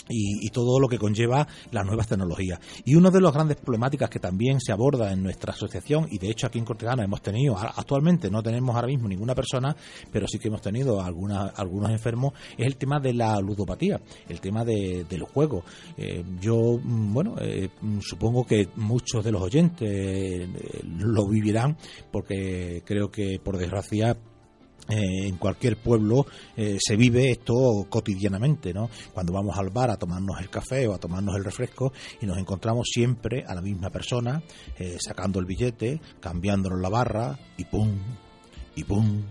y, 0.10 0.50
todo 0.50 0.80
lo 0.80 0.88
que 0.88 0.98
conlleva 0.98 1.48
las 1.72 1.86
nuevas 1.86 2.08
tecnologías. 2.08 2.60
Y 2.86 2.96
una 2.96 3.10
de 3.10 3.20
las 3.20 3.34
grandes 3.34 3.58
problemáticas 3.58 4.10
que 4.10 4.20
también 4.20 4.62
se 4.62 4.72
aborda 4.72 5.12
en 5.12 5.22
nuestra 5.22 5.52
asociación, 5.52 6.08
y 6.10 6.18
de 6.18 6.30
hecho 6.30 6.48
aquí 6.48 6.60
en 6.60 6.66
Cortegana 6.66 7.04
hemos 7.04 7.22
tenido, 7.22 7.58
actualmente 7.58 8.30
no 8.30 8.42
tenemos 8.42 8.76
ahora 8.76 8.88
mismo 8.88 9.08
ninguna 9.08 9.36
persona, 9.36 9.76
pero 10.12 10.28
sí 10.28 10.40
que 10.40 10.48
hemos 10.48 10.62
tenido 10.62 11.02
alguna, 11.02 11.48
algunos 11.48 11.92
enfermos, 11.92 12.34
es 12.58 12.66
el 12.66 12.78
tema 12.78 13.00
de 13.00 13.14
la 13.14 13.40
ludopatía, 13.40 14.00
el 14.30 14.40
tema 14.40 14.64
de, 14.64 15.06
del 15.10 15.24
juego. 15.24 15.64
Eh, 15.98 16.24
yo, 16.40 16.80
mm, 16.82 17.14
bueno, 17.14 17.36
eh, 17.40 17.70
supongo 18.00 18.46
que 18.46 18.70
muchos 18.76 19.24
de 19.24 19.32
los 19.32 19.42
oyentes 19.42 19.90
eh, 19.92 20.48
lo 20.84 21.28
vivirán, 21.28 21.78
porque 22.12 22.82
creo 22.86 23.10
que 23.10 23.40
por 23.44 23.58
desgracia 23.58 24.18
eh, 24.88 25.28
en 25.28 25.38
cualquier 25.38 25.78
pueblo 25.78 26.28
eh, 26.56 26.78
se 26.80 26.96
vive 26.96 27.32
esto 27.32 27.88
cotidianamente, 27.90 28.72
¿no? 28.72 28.90
Cuando 29.14 29.34
vamos 29.34 29.58
al 29.58 29.72
bar 29.72 29.90
a 29.90 29.98
tomarnos 29.98 30.40
el 30.40 30.50
café 30.50 30.88
o 30.88 30.94
a 30.94 31.00
tomarnos 31.00 31.36
el 31.36 31.44
refresco 31.44 31.92
y 32.22 32.28
nos 32.28 32.38
encontramos 32.38 32.88
siempre 32.92 33.44
a 33.48 33.56
la 33.56 33.62
misma 33.62 33.90
persona 33.90 34.44
eh, 34.78 34.98
sacando 35.00 35.40
el 35.40 35.46
billete, 35.46 36.00
cambiándonos 36.20 36.80
la 36.80 36.90
barra 36.90 37.40
y 37.58 37.66
pum, 37.66 37.98
y 38.76 38.84
pum, 38.84 39.24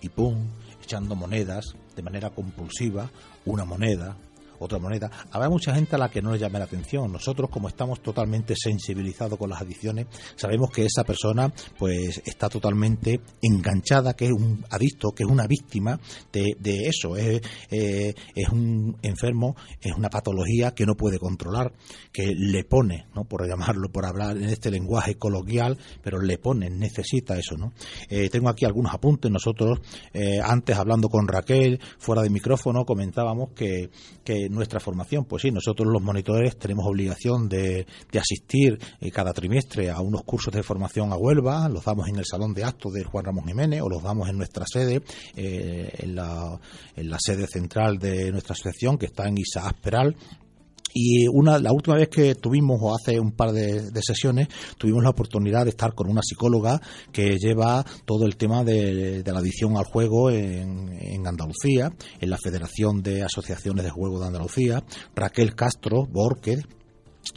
y 0.00 0.08
pum, 0.08 0.48
echando 0.82 1.14
monedas 1.14 1.76
de 1.94 2.02
manera 2.02 2.30
compulsiva, 2.30 3.08
una 3.44 3.64
moneda, 3.64 4.16
otra 4.58 4.78
moneda. 4.78 5.10
Habrá 5.30 5.48
mucha 5.48 5.74
gente 5.74 5.96
a 5.96 5.98
la 5.98 6.10
que 6.10 6.22
no 6.22 6.32
le 6.32 6.38
llame 6.38 6.58
la 6.58 6.64
atención. 6.64 7.12
Nosotros, 7.12 7.50
como 7.50 7.68
estamos 7.68 8.02
totalmente 8.02 8.54
sensibilizados 8.56 9.38
con 9.38 9.50
las 9.50 9.60
adicciones, 9.60 10.06
sabemos 10.36 10.70
que 10.70 10.84
esa 10.84 11.04
persona 11.04 11.52
pues 11.78 12.22
está 12.24 12.48
totalmente 12.48 13.20
enganchada, 13.42 14.14
que 14.14 14.26
es 14.26 14.32
un 14.32 14.64
adicto, 14.70 15.12
que 15.12 15.24
es 15.24 15.28
una 15.28 15.46
víctima 15.46 15.98
de, 16.32 16.56
eso. 16.88 17.16
Es, 17.16 17.40
eh, 17.70 18.14
es 18.34 18.48
un 18.48 18.96
enfermo, 19.02 19.56
es 19.80 19.92
una 19.96 20.08
patología 20.10 20.72
que 20.74 20.86
no 20.86 20.94
puede 20.94 21.18
controlar, 21.18 21.72
que 22.12 22.34
le 22.34 22.64
pone, 22.64 23.06
¿no? 23.14 23.24
por 23.24 23.46
llamarlo, 23.46 23.90
por 23.90 24.06
hablar 24.06 24.36
en 24.36 24.48
este 24.48 24.70
lenguaje 24.70 25.16
coloquial, 25.16 25.78
pero 26.02 26.20
le 26.20 26.38
pone, 26.38 26.70
necesita 26.70 27.36
eso. 27.38 27.56
¿no? 27.56 27.72
Eh, 28.08 28.28
tengo 28.30 28.48
aquí 28.48 28.64
algunos 28.64 28.92
apuntes. 28.92 29.30
Nosotros, 29.30 29.80
eh, 30.12 30.40
antes 30.42 30.76
hablando 30.76 31.08
con 31.08 31.26
Raquel, 31.28 31.80
fuera 31.98 32.22
de 32.22 32.30
micrófono, 32.30 32.84
comentábamos 32.84 33.50
que, 33.50 33.90
que 34.24 34.47
nuestra 34.50 34.80
formación. 34.80 35.24
Pues 35.24 35.42
sí, 35.42 35.50
nosotros 35.50 35.88
los 35.90 36.02
monitores 36.02 36.58
tenemos 36.58 36.86
obligación 36.86 37.48
de, 37.48 37.86
asistir 38.18 38.78
eh, 39.00 39.10
cada 39.10 39.32
trimestre 39.32 39.90
a 39.90 40.00
unos 40.00 40.22
cursos 40.24 40.52
de 40.52 40.62
formación 40.62 41.12
a 41.12 41.16
Huelva, 41.16 41.68
los 41.68 41.84
damos 41.84 42.08
en 42.08 42.16
el 42.16 42.24
Salón 42.24 42.52
de 42.52 42.64
Actos 42.64 42.92
de 42.92 43.04
Juan 43.04 43.24
Ramón 43.24 43.46
Jiménez 43.46 43.82
o 43.82 43.88
los 43.88 44.02
damos 44.02 44.28
en 44.28 44.36
nuestra 44.36 44.64
sede, 44.66 45.02
eh, 45.36 45.90
en, 45.98 46.14
la, 46.14 46.58
en 46.96 47.10
la 47.10 47.18
sede 47.20 47.46
central 47.46 47.98
de 47.98 48.32
nuestra 48.32 48.54
asociación 48.54 48.98
que 48.98 49.06
está 49.06 49.28
en 49.28 49.38
Isaac 49.38 49.76
Peral 49.80 50.16
y 50.92 51.26
una, 51.28 51.58
la 51.58 51.72
última 51.72 51.96
vez 51.96 52.08
que 52.08 52.34
tuvimos, 52.34 52.78
o 52.80 52.94
hace 52.94 53.18
un 53.18 53.32
par 53.32 53.52
de, 53.52 53.90
sesiones, 54.02 54.48
tuvimos 54.78 55.02
la 55.02 55.10
oportunidad 55.10 55.64
de 55.64 55.70
estar 55.70 55.94
con 55.94 56.08
una 56.10 56.22
psicóloga 56.22 56.80
que 57.12 57.36
lleva 57.36 57.84
todo 58.04 58.24
el 58.26 58.36
tema 58.36 58.64
de, 58.64 59.22
la 59.24 59.38
adicción 59.38 59.76
al 59.76 59.84
juego 59.84 60.30
en, 60.30 60.88
en, 61.00 61.26
Andalucía, 61.26 61.92
en 62.20 62.30
la 62.30 62.38
Federación 62.38 63.02
de 63.02 63.22
Asociaciones 63.22 63.84
de 63.84 63.90
Juego 63.90 64.20
de 64.20 64.26
Andalucía, 64.26 64.82
Raquel 65.14 65.54
Castro 65.54 66.06
Borque, 66.10 66.62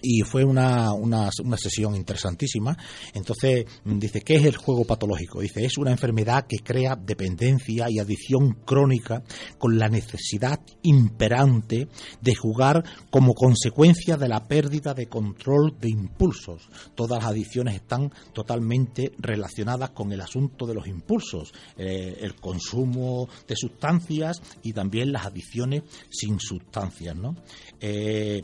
y 0.01 0.21
fue 0.21 0.43
una, 0.43 0.93
una, 0.93 1.29
una, 1.43 1.57
sesión 1.57 1.95
interesantísima. 1.95 2.77
Entonces, 3.13 3.65
dice, 3.85 4.21
¿qué 4.21 4.35
es 4.35 4.45
el 4.45 4.57
juego 4.57 4.85
patológico? 4.85 5.41
Dice, 5.41 5.65
es 5.65 5.77
una 5.77 5.91
enfermedad 5.91 6.45
que 6.47 6.59
crea 6.59 6.95
dependencia 6.95 7.87
y 7.89 7.99
adicción 7.99 8.59
crónica 8.65 9.23
con 9.57 9.77
la 9.77 9.89
necesidad 9.89 10.59
imperante 10.83 11.87
de 12.21 12.35
jugar 12.35 12.83
como 13.09 13.33
consecuencia 13.33 14.17
de 14.17 14.27
la 14.27 14.47
pérdida 14.47 14.93
de 14.93 15.07
control 15.07 15.77
de 15.79 15.89
impulsos. 15.89 16.69
Todas 16.95 17.23
las 17.23 17.31
adicciones 17.31 17.75
están 17.75 18.11
totalmente 18.33 19.11
relacionadas 19.17 19.91
con 19.91 20.11
el 20.11 20.21
asunto 20.21 20.65
de 20.65 20.75
los 20.75 20.87
impulsos, 20.87 21.53
eh, 21.77 22.17
el 22.21 22.35
consumo 22.35 23.27
de 23.47 23.55
sustancias 23.55 24.41
y 24.63 24.73
también 24.73 25.11
las 25.11 25.25
adicciones 25.25 25.83
sin 26.09 26.39
sustancias, 26.39 27.15
¿no? 27.15 27.35
Eh, 27.79 28.41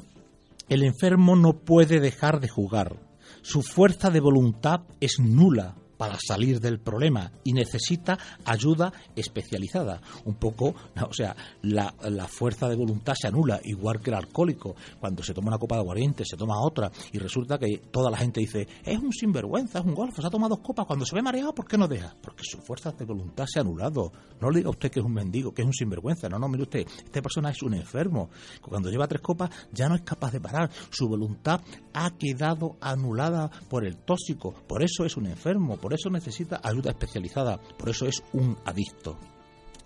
el 0.69 0.83
enfermo 0.83 1.35
no 1.35 1.59
puede 1.59 1.99
dejar 1.99 2.39
de 2.39 2.49
jugar. 2.49 2.99
Su 3.41 3.61
fuerza 3.61 4.09
de 4.09 4.19
voluntad 4.19 4.81
es 4.99 5.19
nula 5.19 5.75
para 5.97 6.17
salir 6.19 6.59
del 6.59 6.79
problema 6.79 7.31
y 7.43 7.53
necesita 7.53 8.17
ayuda 8.45 8.93
especializada. 9.15 10.01
Un 10.25 10.35
poco, 10.35 10.75
o 11.01 11.13
sea, 11.13 11.35
la, 11.61 11.93
fuerza 12.27 12.69
de 12.69 12.75
voluntad 12.75 13.13
se 13.19 13.27
anula, 13.27 13.59
igual 13.63 13.99
que 13.99 14.11
el 14.11 14.15
alcohólico. 14.15 14.75
Cuando 14.99 15.23
se 15.23 15.33
toma 15.33 15.47
una 15.49 15.57
copa 15.57 15.75
de 15.75 15.81
aguardiente, 15.81 16.23
se 16.25 16.37
toma 16.37 16.61
otra 16.61 16.91
y 17.11 17.17
resulta 17.17 17.57
que 17.57 17.77
toda 17.91 18.11
la 18.11 18.17
gente 18.17 18.39
dice, 18.39 18.67
es 18.83 18.99
un 18.99 19.11
sinvergüenza, 19.11 19.79
es 19.79 19.85
un 19.85 19.95
golfo, 19.95 20.21
se 20.21 20.27
ha 20.27 20.31
tomado 20.31 20.55
dos 20.55 20.65
copas. 20.65 20.85
Cuando 20.85 21.05
se 21.05 21.15
ve 21.15 21.21
mareado, 21.21 21.53
¿por 21.53 21.67
qué 21.67 21.77
no 21.77 21.87
deja? 21.87 22.15
Porque 22.21 22.43
su 22.43 22.59
fuerza 22.59 22.91
de 22.91 23.05
voluntad 23.05 23.45
se 23.47 23.59
ha 23.59 23.61
anulado. 23.61 24.11
No 24.39 24.49
le 24.49 24.59
diga 24.59 24.69
usted 24.69 24.91
que 24.91 24.99
es 24.99 25.05
un 25.05 25.13
mendigo, 25.13 25.53
que 25.53 25.61
es 25.61 25.65
un 25.65 25.73
sinvergüenza. 25.73 26.29
No, 26.29 26.37
no, 26.37 26.47
mire 26.47 26.63
usted, 26.63 26.85
esta 27.03 27.21
persona 27.21 27.49
es 27.49 27.61
un 27.63 27.73
enfermo. 27.73 28.29
Cuando 28.61 28.89
lleva 28.89 29.07
tres 29.07 29.21
copas 29.21 29.49
ya 29.71 29.89
no 29.89 29.95
es 29.95 30.01
capaz 30.01 30.31
de 30.31 30.41
parar. 30.41 30.69
Su 30.89 31.07
voluntad 31.07 31.61
ha 31.93 32.11
quedado 32.11 32.77
anulada 32.81 33.49
por 33.69 33.85
el 33.85 33.97
tóxico. 33.97 34.53
Por 34.67 34.83
eso 34.83 35.05
es 35.05 35.17
un 35.17 35.27
enfermo 35.27 35.77
eso 35.93 36.09
necesita 36.09 36.61
ayuda 36.63 36.91
especializada, 36.91 37.57
por 37.77 37.89
eso 37.89 38.05
es 38.05 38.23
un 38.33 38.57
adicto. 38.65 39.17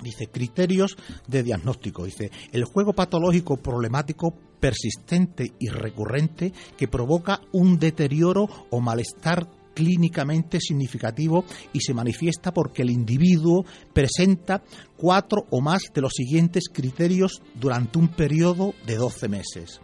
Dice, 0.02 0.28
criterios 0.28 0.98
de 1.28 1.44
diagnóstico. 1.44 2.06
Dice, 2.06 2.32
el 2.52 2.66
juego 2.66 2.94
patológico 2.94 3.58
problemático 3.58 4.34
persistente 4.60 5.54
y 5.60 5.70
recurrente 5.70 6.54
que 6.76 6.88
provoca 6.88 7.42
un 7.52 7.78
deterioro 7.78 8.48
o 8.72 8.80
malestar 8.80 9.48
clínicamente 9.74 10.60
significativo 10.60 11.46
y 11.72 11.82
se 11.82 11.94
manifiesta 11.94 12.54
porque 12.54 12.82
el 12.82 12.90
individuo 12.90 13.64
presenta 13.94 14.64
cuatro 14.98 15.46
o 15.50 15.62
más 15.62 15.84
de 15.94 16.02
los 16.02 16.14
siguientes 16.14 16.66
criterios 16.72 17.42
durante 17.56 17.98
un 17.98 18.10
periodo 18.10 18.74
de 18.86 18.96
12 18.96 19.28
meses 19.30 19.82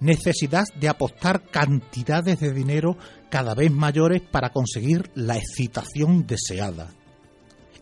necesidad 0.00 0.64
de 0.78 0.88
apostar 0.88 1.42
cantidades 1.50 2.40
de 2.40 2.52
dinero 2.52 2.96
cada 3.30 3.54
vez 3.54 3.70
mayores 3.70 4.22
para 4.22 4.50
conseguir 4.50 5.10
la 5.14 5.36
excitación 5.36 6.26
deseada, 6.26 6.90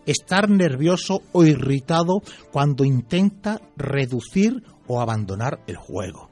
estar 0.07 0.49
nervioso 0.49 1.23
o 1.33 1.45
irritado 1.45 2.23
cuando 2.51 2.85
intenta 2.85 3.61
reducir 3.77 4.63
o 4.87 5.01
abandonar 5.01 5.61
el 5.67 5.77
juego. 5.77 6.31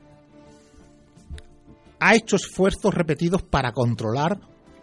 Ha 1.99 2.15
hecho 2.15 2.37
esfuerzos 2.37 2.95
repetidos 2.95 3.43
para 3.43 3.73
controlar 3.73 4.39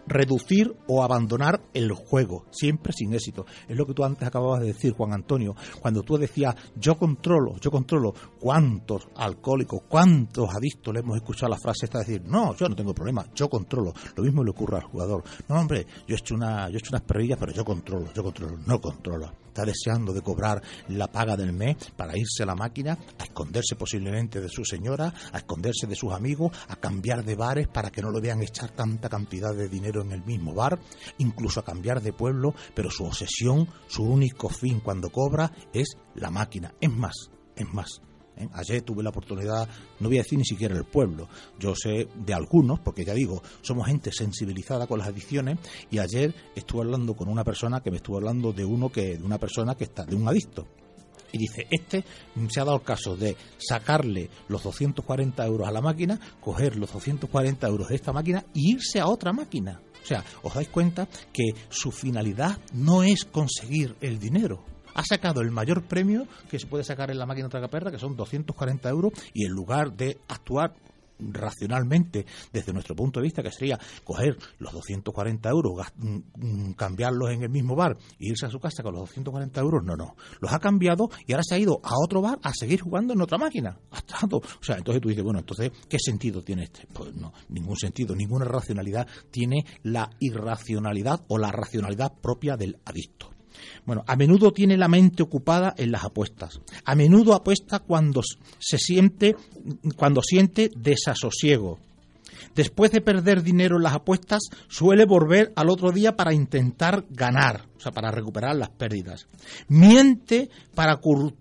reducir 0.08 0.76
o 0.88 1.04
abandonar 1.04 1.62
el 1.74 1.92
juego, 1.92 2.46
siempre 2.52 2.94
sin 2.94 3.14
éxito. 3.14 3.46
Es 3.68 3.78
lo 3.78 3.86
que 3.86 3.94
tú 3.94 4.04
antes 4.04 4.28
acababas 4.28 4.62
de 4.62 4.68
decir, 4.68 4.94
Juan 4.94 5.14
Antonio, 5.14 5.56
cuando 5.82 6.02
tú 6.04 6.18
decías, 6.18 6.56
yo 6.76 6.98
controlo, 6.98 7.58
yo 7.60 7.72
controlo, 7.72 8.14
¿cuántos 8.40 9.08
alcohólicos, 9.16 9.82
cuántos 9.88 10.54
adictos 10.54 10.94
le 10.94 11.02
hemos 11.02 11.16
escuchado 11.18 11.52
la 11.52 11.58
frase 11.58 11.86
esta 11.86 12.00
de 12.00 12.06
decir, 12.06 12.24
no, 12.26 12.56
yo 12.56 12.68
no 12.68 12.76
tengo 12.76 12.94
problema, 12.94 13.26
yo 13.34 13.50
controlo. 13.50 13.94
Lo 14.16 14.24
mismo 14.24 14.44
le 14.44 14.52
ocurre 14.52 14.78
al 14.78 14.84
jugador. 14.84 15.24
No, 15.48 15.60
hombre, 15.60 15.86
yo 16.08 16.16
he 16.16 16.20
hecho, 16.20 16.36
una, 16.36 16.70
yo 16.70 16.76
he 16.76 16.78
hecho 16.78 16.92
unas 16.92 17.02
perrillas, 17.02 17.38
pero 17.40 17.52
yo 17.52 17.66
controlo, 17.66 18.12
yo 18.14 18.24
controlo, 18.24 18.58
no 18.66 18.80
controlo. 18.80 19.43
Está 19.54 19.66
deseando 19.66 20.14
de 20.14 20.24
cobrar 20.24 20.64
la 20.88 21.12
paga 21.12 21.38
del 21.38 21.54
mes 21.54 21.78
para 21.96 22.18
irse 22.18 22.42
a 22.42 22.48
la 22.48 22.56
máquina, 22.56 22.98
a 23.20 23.24
esconderse 23.24 23.76
posiblemente 23.76 24.42
de 24.42 24.50
su 24.50 24.66
señora, 24.66 25.14
a 25.32 25.38
esconderse 25.38 25.86
de 25.86 25.94
sus 25.94 26.12
amigos, 26.12 26.58
a 26.70 26.76
cambiar 26.78 27.24
de 27.24 27.36
bares 27.36 27.68
para 27.68 27.92
que 27.92 28.02
no 28.02 28.10
lo 28.10 28.20
vean 28.20 28.42
echar 28.42 28.72
tanta 28.72 29.10
cantidad 29.10 29.54
de 29.54 29.70
dinero 29.70 30.02
en 30.02 30.12
el 30.12 30.24
mismo 30.24 30.56
bar, 30.56 30.80
incluso 31.20 31.60
a 31.60 31.64
cambiar 31.64 32.02
de 32.02 32.14
pueblo, 32.14 32.56
pero 32.74 32.90
su 32.90 33.06
obsesión, 33.06 33.70
su 33.88 34.02
único 34.02 34.50
fin 34.50 34.80
cuando 34.80 35.12
cobra 35.12 35.52
es 35.72 35.98
la 36.16 36.32
máquina. 36.32 36.74
Es 36.82 36.90
más, 36.90 37.30
es 37.56 37.72
más. 37.72 38.02
¿Eh? 38.38 38.48
Ayer 38.54 38.82
tuve 38.82 39.04
la 39.04 39.10
oportunidad, 39.10 39.68
no 40.00 40.10
voy 40.10 40.18
a 40.18 40.24
decir 40.24 40.38
ni 40.38 40.46
siquiera 40.46 40.76
el 40.76 40.86
pueblo, 40.86 41.28
yo 41.60 41.76
sé 41.76 42.08
de 42.16 42.34
algunos, 42.34 42.80
porque 42.80 43.06
ya 43.06 43.14
digo, 43.14 43.42
somos 43.62 43.88
gente 43.88 44.12
sensibilizada 44.12 44.88
con 44.88 45.00
las 45.00 45.08
adicciones, 45.08 45.60
y 45.90 46.00
ayer 46.00 46.34
estuve 46.56 46.82
hablando 46.82 47.16
con 47.16 47.30
una 47.30 47.44
persona 47.44 47.82
que 47.82 47.92
me 47.92 47.98
estuvo 47.98 48.18
hablando 48.18 48.54
de 48.54 48.66
uno 48.66 48.90
que, 48.90 49.18
de 49.18 49.24
una 49.24 49.38
persona 49.38 49.76
que 49.76 49.86
está, 49.86 50.06
de 50.06 50.16
un 50.16 50.28
adicto, 50.28 50.68
y 51.34 51.40
dice, 51.40 51.68
este 51.72 52.06
se 52.48 52.62
ha 52.62 52.64
dado 52.64 52.78
el 52.78 52.84
caso 52.84 53.18
de 53.18 53.36
sacarle 53.58 54.30
los 54.48 54.64
240 54.64 55.44
euros 55.46 55.68
a 55.68 55.72
la 55.72 55.82
máquina, 55.82 56.20
coger 56.40 56.78
los 56.78 56.94
240 56.94 57.68
euros 57.68 57.90
de 57.90 57.96
esta 57.96 58.14
máquina 58.14 58.46
y 58.54 58.74
irse 58.74 59.00
a 59.00 59.08
otra 59.08 59.34
máquina. 59.34 59.82
O 60.04 60.06
sea, 60.06 60.24
os 60.44 60.54
dais 60.54 60.70
cuenta 60.70 61.08
que 61.32 61.56
su 61.70 61.92
finalidad 61.92 62.60
no 62.74 63.04
es 63.04 63.26
conseguir 63.26 63.96
el 64.02 64.20
dinero. 64.20 64.73
Ha 64.94 65.04
sacado 65.04 65.42
el 65.42 65.52
mayor 65.52 65.84
premio 65.84 66.28
que 66.50 66.60
se 66.60 66.68
puede 66.68 66.84
sacar 66.84 67.12
en 67.12 67.20
la 67.20 67.26
máquina 67.26 67.50
tragaperra, 67.50 67.92
que 67.92 68.00
son 68.00 68.16
240 68.16 68.90
euros, 68.90 69.14
y 69.34 69.46
en 69.46 69.52
lugar 69.52 69.96
de 69.96 70.18
actuar 70.28 70.74
racionalmente 71.20 72.26
desde 72.52 72.74
nuestro 72.74 72.96
punto 72.96 73.20
de 73.20 73.26
vista, 73.26 73.44
que 73.44 73.52
sería 73.52 73.80
coger 74.04 74.38
los 74.60 74.74
240 74.74 75.50
euros, 75.50 75.88
mm, 75.96 76.18
mm, 76.36 76.74
cambiarlos 76.74 77.32
en 77.32 77.44
el 77.44 77.50
mismo 77.50 77.76
bar 77.76 77.98
e 78.20 78.28
irse 78.28 78.46
a 78.46 78.50
su 78.50 78.60
casa 78.60 78.84
con 78.84 78.94
los 78.94 79.02
240 79.02 79.62
euros, 79.62 79.84
no, 79.84 79.96
no. 79.96 80.16
Los 80.40 80.52
ha 80.52 80.60
cambiado 80.60 81.10
y 81.26 81.34
ahora 81.34 81.44
se 81.44 81.56
ha 81.56 81.60
ido 81.60 81.80
a 81.84 81.94
otro 82.04 82.22
bar 82.22 82.40
a 82.44 82.54
seguir 82.54 82.82
jugando 82.82 83.14
en 83.14 83.22
otra 83.22 83.38
máquina. 83.38 83.78
O 84.32 84.64
sea, 84.64 84.78
entonces 84.78 85.02
tú 85.02 85.10
dices, 85.10 85.24
bueno, 85.24 85.40
entonces, 85.40 85.72
¿qué 85.88 85.98
sentido 86.00 86.42
tiene 86.42 86.64
este? 86.64 86.88
Pues 86.94 87.14
no, 87.16 87.34
ningún 87.50 87.78
sentido, 87.78 88.16
ninguna 88.16 88.46
racionalidad 88.46 89.08
tiene 89.32 89.66
la 89.84 90.10
irracionalidad 90.20 91.22
o 91.28 91.38
la 91.38 91.52
racionalidad 91.52 92.14
propia 92.22 92.56
del 92.56 92.80
adicto. 92.86 93.33
Bueno, 93.86 94.04
a 94.08 94.16
menudo 94.16 94.52
tiene 94.52 94.78
la 94.78 94.88
mente 94.88 95.24
ocupada 95.24 95.74
en 95.78 95.92
las 95.92 96.04
apuestas. 96.04 96.60
A 96.86 96.96
menudo 96.96 97.34
apuesta 97.34 97.80
cuando 97.80 98.22
se 98.60 98.78
siente, 98.78 99.36
cuando 99.96 100.22
siente 100.22 100.72
desasosiego 100.76 101.80
Después 102.56 102.92
de 102.92 103.02
perder 103.02 103.44
dinero 103.44 103.78
en 103.78 103.84
las 103.84 103.94
apuestas, 103.94 104.42
suele 104.68 105.06
volver 105.06 105.52
al 105.56 105.70
otro 105.70 105.92
día 105.92 106.16
para 106.16 106.34
intentar 106.34 107.06
ganar, 107.10 107.68
o 107.78 107.80
sea, 107.80 107.92
para 107.92 108.12
recuperar 108.12 108.56
las 108.56 108.70
pérdidas. 108.70 109.28
Miente 109.68 110.50
para, 110.76 111.00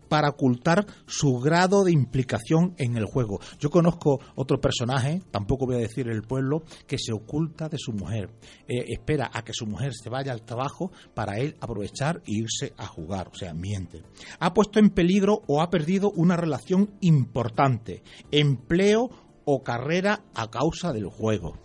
para 0.09 0.31
ocultar 0.31 0.87
su 1.07 1.39
grado 1.39 1.85
de 1.85 1.93
implicación 1.93 2.75
en 2.79 2.97
el 2.97 3.05
juego. 3.05 3.41
Yo 3.59 3.71
conozco 3.71 4.21
otro 4.35 4.61
personaje, 4.61 5.23
tampoco 5.31 5.67
voy 5.67 5.77
a 5.77 5.81
decir 5.81 6.09
el 6.09 6.23
pueblo, 6.23 6.63
que 6.87 6.99
se 6.99 7.13
oculta 7.13 7.69
de 7.69 7.79
su 7.79 7.93
mujer. 7.93 8.31
Eh, 8.67 8.85
espera 8.89 9.31
a 9.33 9.43
que 9.43 9.53
su 9.53 9.67
mujer 9.67 9.93
se 9.95 10.11
vaya 10.11 10.33
al 10.33 10.43
trabajo 10.43 10.93
para 11.15 11.39
él 11.39 11.57
aprovechar 11.61 12.23
e 12.27 12.33
irse 12.33 12.73
a 12.77 12.87
jugar, 12.87 13.29
o 13.29 13.35
sea, 13.35 13.53
miente. 13.55 14.03
Ha 14.39 14.55
puesto 14.55 14.79
en 14.79 14.91
peligro 14.91 15.43
o 15.47 15.61
ha 15.61 15.71
perdido 15.71 16.11
una 16.11 16.37
relación 16.37 16.91
importante, 17.01 18.03
empleo 18.31 19.11
o 19.45 19.63
carrera 19.63 20.23
a 20.35 20.51
causa 20.51 20.93
del 20.93 21.07
juego. 21.07 21.59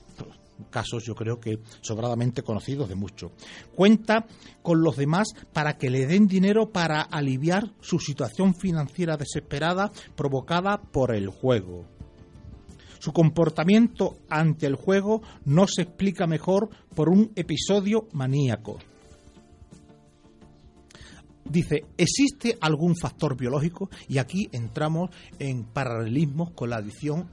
Casos 0.70 1.04
yo 1.06 1.14
creo 1.14 1.40
que 1.40 1.60
sobradamente 1.82 2.42
conocidos 2.42 2.90
de 2.90 2.96
muchos. 2.96 3.32
Cuenta 3.76 4.26
con 4.64 4.82
los 4.82 4.98
demás 4.98 5.28
para 5.54 5.78
que 5.78 5.90
le 5.90 6.08
den 6.08 6.28
dinero 6.28 6.72
para 6.72 7.02
aliviar 7.02 7.74
su 7.80 8.00
situación 8.00 8.56
financiera 8.56 9.18
desesperada 9.18 9.92
provocada 10.16 10.82
por 10.82 11.14
el 11.16 11.30
juego. 11.30 11.86
Su 13.00 13.14
comportamiento 13.14 14.18
ante 14.30 14.66
el 14.66 14.76
juego 14.76 15.22
no 15.46 15.68
se 15.68 15.84
explica 15.84 16.26
mejor 16.26 16.70
por 16.96 17.10
un 17.10 17.32
episodio 17.36 18.08
maníaco. 18.14 18.80
Dice, 21.50 21.86
¿existe 21.98 22.58
algún 22.60 22.96
factor 22.98 23.38
biológico? 23.38 23.90
Y 24.10 24.18
aquí 24.18 24.50
entramos 24.52 25.12
en 25.40 25.64
paralelismos 25.64 26.52
con 26.52 26.72
la 26.72 26.78
adicción 26.78 27.30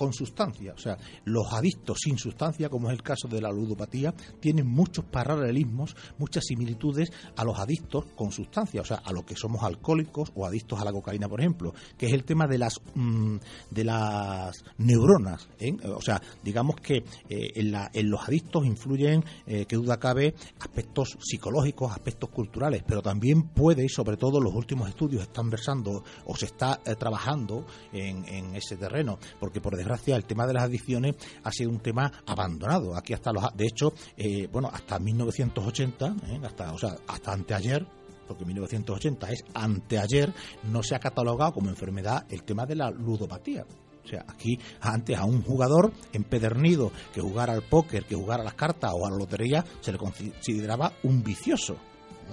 con 0.00 0.14
sustancia. 0.14 0.72
O 0.72 0.78
sea, 0.78 0.96
los 1.26 1.52
adictos 1.52 1.98
sin 2.02 2.16
sustancia, 2.16 2.70
como 2.70 2.88
es 2.88 2.94
el 2.94 3.02
caso 3.02 3.28
de 3.28 3.38
la 3.42 3.50
ludopatía, 3.50 4.14
tienen 4.40 4.66
muchos 4.66 5.04
paralelismos, 5.04 5.94
muchas 6.16 6.42
similitudes 6.46 7.10
a 7.36 7.44
los 7.44 7.58
adictos 7.58 8.06
con 8.16 8.32
sustancia, 8.32 8.80
o 8.80 8.84
sea, 8.86 9.02
a 9.04 9.12
los 9.12 9.24
que 9.24 9.36
somos 9.36 9.62
alcohólicos 9.62 10.32
o 10.34 10.46
adictos 10.46 10.80
a 10.80 10.86
la 10.86 10.92
cocaína, 10.92 11.28
por 11.28 11.40
ejemplo, 11.40 11.74
que 11.98 12.06
es 12.06 12.14
el 12.14 12.24
tema 12.24 12.46
de 12.46 12.56
las 12.56 12.80
mm, 12.94 13.36
de 13.70 13.84
las 13.84 14.64
neuronas. 14.78 15.50
¿eh? 15.58 15.76
O 15.94 16.00
sea, 16.00 16.18
digamos 16.42 16.76
que 16.76 17.04
eh, 17.28 17.52
en, 17.92 18.10
los 18.10 18.26
adictos 18.26 18.64
influyen, 18.64 19.22
eh, 19.46 19.66
que 19.66 19.76
duda 19.76 19.98
cabe, 19.98 20.34
aspectos 20.60 21.18
psicológicos, 21.20 21.92
aspectos 21.92 22.30
culturales, 22.30 22.82
pero 22.86 23.02
también 23.02 23.50
puede, 23.50 23.84
y 23.84 23.90
sobre 23.90 24.16
todo 24.16 24.40
los 24.40 24.54
últimos 24.54 24.88
estudios 24.88 25.20
están 25.20 25.50
versando 25.50 26.04
o 26.24 26.34
se 26.36 26.46
está 26.46 26.80
trabajando 26.98 27.66
en, 27.92 28.24
en 28.24 28.56
ese 28.56 28.78
terreno, 28.78 29.18
porque 29.38 29.60
por 29.60 29.76
desgracia 29.76 29.89
el 30.16 30.24
tema 30.24 30.46
de 30.46 30.54
las 30.54 30.64
adicciones 30.64 31.16
ha 31.42 31.50
sido 31.50 31.70
un 31.70 31.80
tema 31.80 32.10
abandonado. 32.26 32.96
Aquí 32.96 33.12
hasta 33.12 33.32
los, 33.32 33.44
de 33.56 33.66
hecho, 33.66 33.92
eh, 34.16 34.48
bueno, 34.50 34.70
hasta 34.72 34.98
1980, 34.98 36.06
¿eh? 36.06 36.40
hasta, 36.44 36.72
o 36.72 36.78
sea, 36.78 36.96
hasta 37.06 37.32
anteayer, 37.32 37.86
porque 38.26 38.44
1980 38.44 39.30
es 39.30 39.44
anteayer, 39.54 40.32
no 40.70 40.82
se 40.82 40.94
ha 40.94 41.00
catalogado 41.00 41.52
como 41.52 41.68
enfermedad 41.68 42.26
el 42.30 42.42
tema 42.44 42.66
de 42.66 42.76
la 42.76 42.90
ludopatía. 42.90 43.64
O 44.04 44.08
sea, 44.08 44.24
aquí 44.28 44.58
antes 44.80 45.16
a 45.18 45.24
un 45.24 45.42
jugador 45.42 45.92
empedernido 46.12 46.90
que 47.12 47.20
jugara 47.20 47.52
al 47.52 47.62
póker, 47.62 48.04
que 48.04 48.14
jugara 48.14 48.42
a 48.42 48.44
las 48.44 48.54
cartas 48.54 48.92
o 48.94 49.06
a 49.06 49.10
la 49.10 49.16
lotería, 49.16 49.64
se 49.80 49.92
le 49.92 49.98
consideraba 49.98 50.92
un 51.02 51.22
vicioso. 51.22 51.76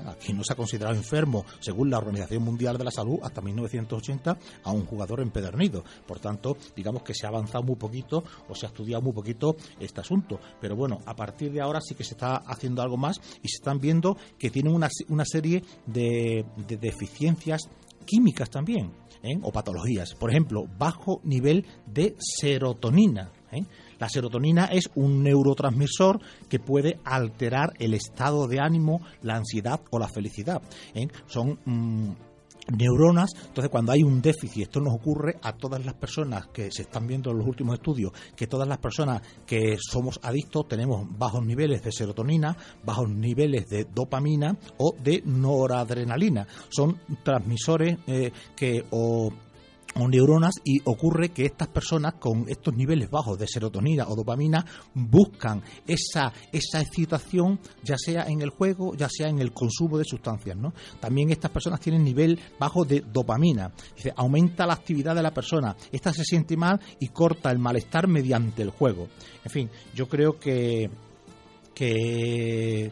Aquí 0.06 0.34
no 0.34 0.44
se 0.44 0.54
ha 0.54 0.56
considerado 0.56 0.96
enfermo, 0.96 1.46
según 1.60 1.90
la 1.90 1.98
Organización 1.98 2.44
Mundial 2.44 2.78
de 2.78 2.84
la 2.84 2.92
Salud, 2.92 3.20
hasta 3.24 3.42
1980 3.42 4.38
a 4.64 4.72
un 4.72 4.86
jugador 4.86 5.22
empedernido. 5.22 5.84
Por 6.06 6.20
tanto, 6.20 6.58
digamos 6.76 7.04
que 7.04 7.14
se 7.14 7.26
ha 7.26 7.30
avanzado 7.30 7.64
muy 7.64 7.76
poquito 7.76 8.24
o 8.48 8.56
se 8.56 8.66
ha 8.66 8.70
estudiado 8.70 9.02
muy 9.02 9.14
poquito 9.14 9.56
este 9.80 10.02
asunto. 10.02 10.40
Pero 10.60 10.76
bueno, 10.76 11.00
a 11.06 11.16
partir 11.16 11.52
de 11.52 11.62
ahora 11.62 11.82
sí 11.82 11.96
que 11.96 12.04
se 12.04 12.14
está 12.14 12.38
haciendo 12.38 12.82
algo 12.82 12.98
más 12.98 13.20
y 13.42 13.50
se 13.50 13.58
están 13.58 13.80
viendo 13.80 14.18
que 14.38 14.50
tienen 14.50 14.74
una, 14.74 14.90
una 15.10 15.26
serie 15.26 15.64
de, 15.86 16.46
deficiencias 16.68 17.70
químicas 18.06 18.50
también, 18.50 18.92
¿eh? 19.24 19.38
o 19.42 19.52
patologías. 19.52 20.16
Por 20.16 20.30
ejemplo, 20.30 20.68
bajo 20.78 21.22
nivel 21.24 21.66
de 21.86 22.16
serotonina. 22.20 23.32
¿eh? 23.52 23.66
La 24.00 24.10
serotonina 24.10 24.66
es 24.66 24.90
un 24.96 25.24
neurotransmisor 25.24 26.20
que 26.50 26.60
puede 26.60 27.00
alterar 27.04 27.74
el 27.80 27.94
estado 27.94 28.48
de 28.48 28.60
ánimo, 28.60 29.02
la 29.22 29.36
ansiedad 29.36 29.82
o 29.92 30.00
la 30.00 30.08
felicidad. 30.08 30.62
¿eh? 30.94 31.08
Son 31.28 31.60
mm, 31.66 32.12
neuronas, 32.76 33.32
entonces 33.48 33.70
cuando 33.70 33.92
hay 33.92 34.04
un 34.04 34.22
déficit, 34.22 34.64
esto 34.64 34.82
nos 34.82 34.96
ocurre 34.96 35.38
a 35.42 35.54
todas 35.54 35.86
las 35.86 35.96
personas 35.96 36.48
que 36.48 36.72
se 36.72 36.84
están 36.84 37.08
viendo 37.08 37.32
en 37.32 37.38
los 37.38 37.48
últimos 37.48 37.76
estudios, 37.76 38.12
que 38.36 38.48
todas 38.48 38.68
las 38.68 38.78
personas 38.78 39.22
que 39.46 39.78
somos 39.80 40.20
adictos 40.24 40.68
tenemos 40.68 41.08
bajos 41.18 41.46
niveles 41.46 41.84
de 41.84 41.92
serotonina, 41.92 42.56
bajos 42.84 43.10
niveles 43.10 43.68
de 43.70 43.86
dopamina 43.86 44.58
o 44.78 44.96
de 45.02 45.22
noradrenalina. 45.26 46.48
Son 46.70 47.00
transmisores 47.24 47.98
eh, 48.08 48.32
que 48.56 48.84
o 48.92 49.32
o 49.32 49.32
neuronas 50.06 50.56
y 50.64 50.82
ocurre 50.84 51.30
que 51.30 51.46
estas 51.46 51.68
personas 51.70 52.16
con 52.20 52.46
estos 52.48 52.76
niveles 52.76 53.10
bajos 53.10 53.40
de 53.40 53.48
serotonina 53.48 54.08
o 54.08 54.16
dopamina 54.16 54.66
buscan 54.94 55.64
esa, 55.88 56.32
esa 56.52 56.82
excitación 56.82 57.60
ya 57.84 57.96
sea 57.98 58.26
en 58.28 58.42
el 58.42 58.50
juego, 58.50 58.96
ya 58.96 59.10
sea 59.10 59.30
en 59.30 59.40
el 59.40 59.54
consumo 59.54 59.98
de 59.98 60.06
sustancias. 60.06 60.56
¿no? 60.56 60.74
También 61.00 61.32
estas 61.32 61.52
personas 61.52 61.80
tienen 61.80 62.04
nivel 62.04 62.40
bajo 62.60 62.86
de 62.86 63.02
dopamina. 63.02 63.72
Dice, 63.96 64.14
aumenta 64.16 64.68
la 64.68 64.74
actividad 64.74 65.16
de 65.16 65.24
la 65.24 65.34
persona, 65.34 65.76
esta 65.92 66.14
se 66.14 66.24
siente 66.24 66.56
mal 66.58 66.80
y 67.00 67.08
corta 67.08 67.52
el 67.52 67.60
malestar 67.60 68.08
mediante 68.08 68.62
el 68.62 68.70
juego. 68.70 69.08
En 69.44 69.52
fin, 69.52 69.70
yo 69.96 70.08
creo 70.08 70.40
que 70.40 70.90
que, 71.78 72.92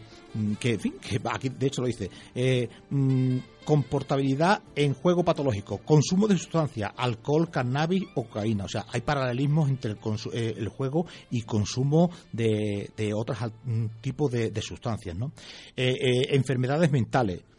que, 0.60 0.74
en 0.74 0.80
fin, 0.80 0.94
que 1.02 1.20
aquí 1.32 1.50
de 1.50 1.66
hecho 1.66 1.82
lo 1.82 1.88
dice, 1.88 2.08
eh, 2.36 2.70
mm, 2.92 3.38
comportabilidad 3.64 4.62
en 4.76 4.94
juego 4.94 5.24
patológico, 5.26 5.80
consumo 5.80 6.28
de 6.28 6.38
sustancias, 6.38 6.92
alcohol, 6.96 7.50
cannabis 7.50 8.04
o 8.14 8.26
cocaína. 8.26 8.66
O 8.66 8.70
sea, 8.70 8.86
hay 8.92 9.02
paralelismos 9.02 9.70
entre 9.70 9.92
el, 9.92 9.98
eh, 10.34 10.54
el 10.56 10.70
juego 10.70 11.08
y 11.32 11.42
consumo 11.42 12.12
de, 12.32 12.92
de 12.96 13.14
otros 13.16 13.40
mm, 13.64 13.86
tipos 14.02 14.32
de, 14.32 14.62
sustancias. 14.62 15.18
¿no? 15.18 15.32
Eh, 15.76 16.28
enfermedades 16.36 16.92
mentales 16.92 17.42
mm, 17.42 17.55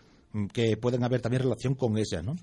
que 0.52 0.76
pueden 0.76 1.04
haber 1.04 1.20
también 1.20 1.42
relación 1.42 1.74
con 1.74 1.96
ellas, 1.98 2.24
¿no? 2.24 2.34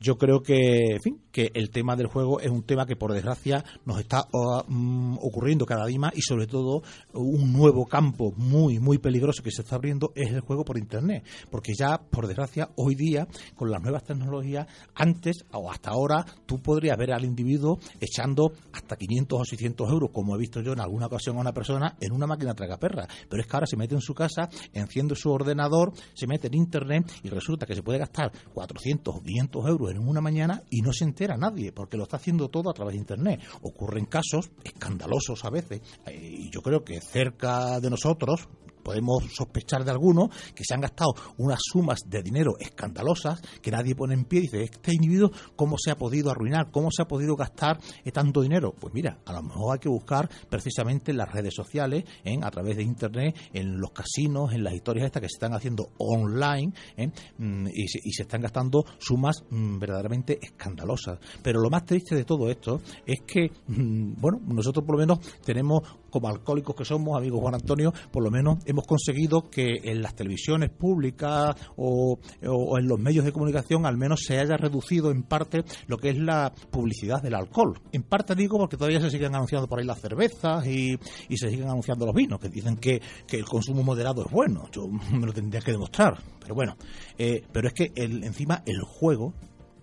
yo 0.00 0.18
creo 0.18 0.42
que, 0.42 0.94
en 0.94 1.00
fin, 1.00 1.20
que 1.30 1.50
el 1.54 1.70
tema 1.70 1.96
del 1.96 2.08
juego 2.08 2.40
es 2.40 2.50
un 2.50 2.62
tema 2.62 2.86
que 2.86 2.96
por 2.96 3.12
desgracia 3.12 3.64
nos 3.84 3.98
está 3.98 4.28
mm, 4.68 5.16
ocurriendo 5.20 5.64
cada 5.66 5.86
día 5.86 5.98
más 5.98 6.12
y 6.14 6.20
sobre 6.20 6.46
todo 6.46 6.82
un 7.12 7.52
nuevo 7.52 7.86
campo 7.86 8.32
muy, 8.36 8.78
muy 8.78 8.98
peligroso 8.98 9.42
que 9.42 9.50
se 9.50 9.62
está 9.62 9.76
abriendo 9.76 10.12
es 10.14 10.30
el 10.32 10.40
juego 10.40 10.64
por 10.64 10.78
Internet. 10.78 11.24
Porque 11.50 11.72
ya, 11.78 11.98
por 11.98 12.26
desgracia, 12.26 12.70
hoy 12.76 12.94
día, 12.94 13.26
con 13.54 13.70
las 13.70 13.80
nuevas 13.80 14.04
tecnologías, 14.04 14.66
antes 14.94 15.44
o 15.52 15.70
hasta 15.70 15.90
ahora, 15.90 16.24
tú 16.44 16.60
podrías 16.60 16.98
ver 16.98 17.12
al 17.12 17.24
individuo 17.24 17.78
echando 18.00 18.52
hasta 18.72 18.96
500 18.96 19.40
o 19.40 19.44
600 19.44 19.90
euros, 19.90 20.10
como 20.12 20.34
he 20.34 20.38
visto 20.38 20.60
yo 20.60 20.72
en 20.72 20.80
alguna 20.80 21.06
ocasión 21.06 21.36
a 21.36 21.40
una 21.40 21.52
persona, 21.52 21.96
en 22.00 22.12
una 22.12 22.26
máquina 22.26 22.54
tragaperra. 22.54 23.06
Pero 23.28 23.40
es 23.40 23.48
que 23.48 23.56
ahora 23.56 23.66
se 23.66 23.76
mete 23.76 23.94
en 23.94 24.00
su 24.00 24.14
casa, 24.14 24.48
enciende 24.72 25.14
su 25.14 25.30
ordenador, 25.30 25.92
se 26.14 26.26
mete 26.26 26.48
en 26.48 26.54
Internet 26.54 27.10
y 27.22 27.30
resulta 27.34 27.66
que 27.66 27.74
se 27.74 27.82
puede 27.82 27.98
gastar 27.98 28.32
400 28.52 29.14
o 29.14 29.22
500 29.22 29.66
euros 29.66 29.90
en 29.90 29.98
una 29.98 30.20
mañana 30.20 30.62
y 30.70 30.80
no 30.80 30.92
se 30.92 31.04
entera 31.04 31.36
nadie, 31.36 31.72
porque 31.72 31.96
lo 31.96 32.04
está 32.04 32.16
haciendo 32.16 32.48
todo 32.48 32.70
a 32.70 32.74
través 32.74 32.94
de 32.94 33.00
Internet. 33.00 33.40
Ocurren 33.62 34.06
casos 34.06 34.50
escandalosos 34.62 35.44
a 35.44 35.50
veces, 35.50 35.80
eh, 36.06 36.16
y 36.16 36.50
yo 36.50 36.62
creo 36.62 36.84
que 36.84 37.00
cerca 37.00 37.80
de 37.80 37.90
nosotros, 37.90 38.48
podemos 38.84 39.24
sospechar 39.32 39.84
de 39.84 39.90
algunos 39.90 40.28
que 40.54 40.62
se 40.64 40.74
han 40.74 40.80
gastado 40.80 41.14
unas 41.38 41.58
sumas 41.60 42.00
de 42.06 42.22
dinero 42.22 42.52
escandalosas 42.60 43.40
que 43.60 43.70
nadie 43.70 43.96
pone 43.96 44.14
en 44.14 44.24
pie 44.26 44.40
y 44.40 44.42
dice, 44.42 44.62
este 44.62 44.94
individuo, 44.94 45.30
¿cómo 45.56 45.76
se 45.78 45.90
ha 45.90 45.96
podido 45.96 46.30
arruinar? 46.30 46.70
¿Cómo 46.70 46.90
se 46.92 47.02
ha 47.02 47.06
podido 47.06 47.34
gastar 47.34 47.78
tanto 48.12 48.42
dinero? 48.42 48.72
Pues 48.78 48.94
mira, 48.94 49.18
a 49.24 49.32
lo 49.32 49.42
mejor 49.42 49.74
hay 49.74 49.80
que 49.80 49.88
buscar 49.88 50.28
precisamente 50.48 51.10
en 51.10 51.16
las 51.16 51.32
redes 51.32 51.54
sociales, 51.54 52.04
en, 52.22 52.44
a 52.44 52.50
través 52.50 52.76
de 52.76 52.82
Internet, 52.82 53.36
en 53.52 53.80
los 53.80 53.90
casinos, 53.90 54.52
en 54.52 54.62
las 54.62 54.74
historias 54.74 55.06
estas 55.06 55.22
que 55.22 55.28
se 55.28 55.36
están 55.36 55.54
haciendo 55.54 55.90
online 55.98 56.72
¿eh? 56.96 57.10
mm, 57.38 57.66
y, 57.72 57.88
se, 57.88 58.22
están 58.22 58.42
gastando 58.42 58.84
sumas 58.98 59.44
mm, 59.50 59.78
verdaderamente 59.78 60.38
escandalosas. 60.40 61.18
Pero 61.42 61.60
lo 61.60 61.70
más 61.70 61.84
triste 61.84 62.14
de 62.14 62.24
todo 62.24 62.50
esto 62.50 62.80
es 63.06 63.22
que, 63.26 63.50
mm, 63.68 64.20
bueno, 64.20 64.40
nosotros 64.46 64.84
por 64.84 64.96
lo 64.96 65.00
menos 65.00 65.18
tenemos 65.42 65.82
como 66.14 66.28
alcohólicos 66.28 66.76
que 66.76 66.84
somos, 66.84 67.18
amigos 67.18 67.40
Juan 67.40 67.56
Antonio, 67.56 67.92
por 68.12 68.22
lo 68.22 68.30
menos 68.30 68.58
hemos 68.66 68.86
conseguido 68.86 69.50
que 69.50 69.80
en 69.82 70.00
las 70.00 70.14
televisiones 70.14 70.70
públicas 70.70 71.56
o, 71.76 72.20
en 72.40 72.86
los 72.86 73.00
medios 73.00 73.24
de 73.24 73.32
comunicación 73.32 73.84
al 73.84 73.96
menos 73.96 74.20
se 74.24 74.38
haya 74.38 74.56
reducido 74.56 75.10
en 75.10 75.24
parte 75.24 75.64
lo 75.88 75.98
que 75.98 76.10
es 76.10 76.16
la 76.16 76.52
publicidad 76.70 77.20
del 77.20 77.34
alcohol. 77.34 77.80
En 77.90 78.04
parte 78.04 78.36
digo 78.36 78.58
porque 78.58 78.76
todavía 78.76 79.00
se 79.00 79.10
siguen 79.10 79.34
anunciando 79.34 79.66
por 79.66 79.80
ahí 79.80 79.84
las 79.84 80.00
cervezas 80.00 80.64
y, 80.68 80.96
se 81.36 81.50
siguen 81.50 81.68
anunciando 81.68 82.06
los 82.06 82.14
vinos, 82.14 82.38
que 82.38 82.48
dicen 82.48 82.76
que, 82.76 83.02
el 83.32 83.44
consumo 83.44 83.82
moderado 83.82 84.24
es 84.24 84.30
bueno. 84.30 84.68
Yo 84.70 84.86
me 85.12 85.26
lo 85.26 85.32
tendría 85.32 85.60
que 85.60 85.72
demostrar. 85.72 86.22
Pero 86.38 86.54
bueno, 86.54 86.76
eh, 87.18 87.42
pero 87.50 87.66
es 87.66 87.74
que 87.74 87.90
el, 87.96 88.22
encima 88.22 88.62
el 88.66 88.82
juego 88.82 89.34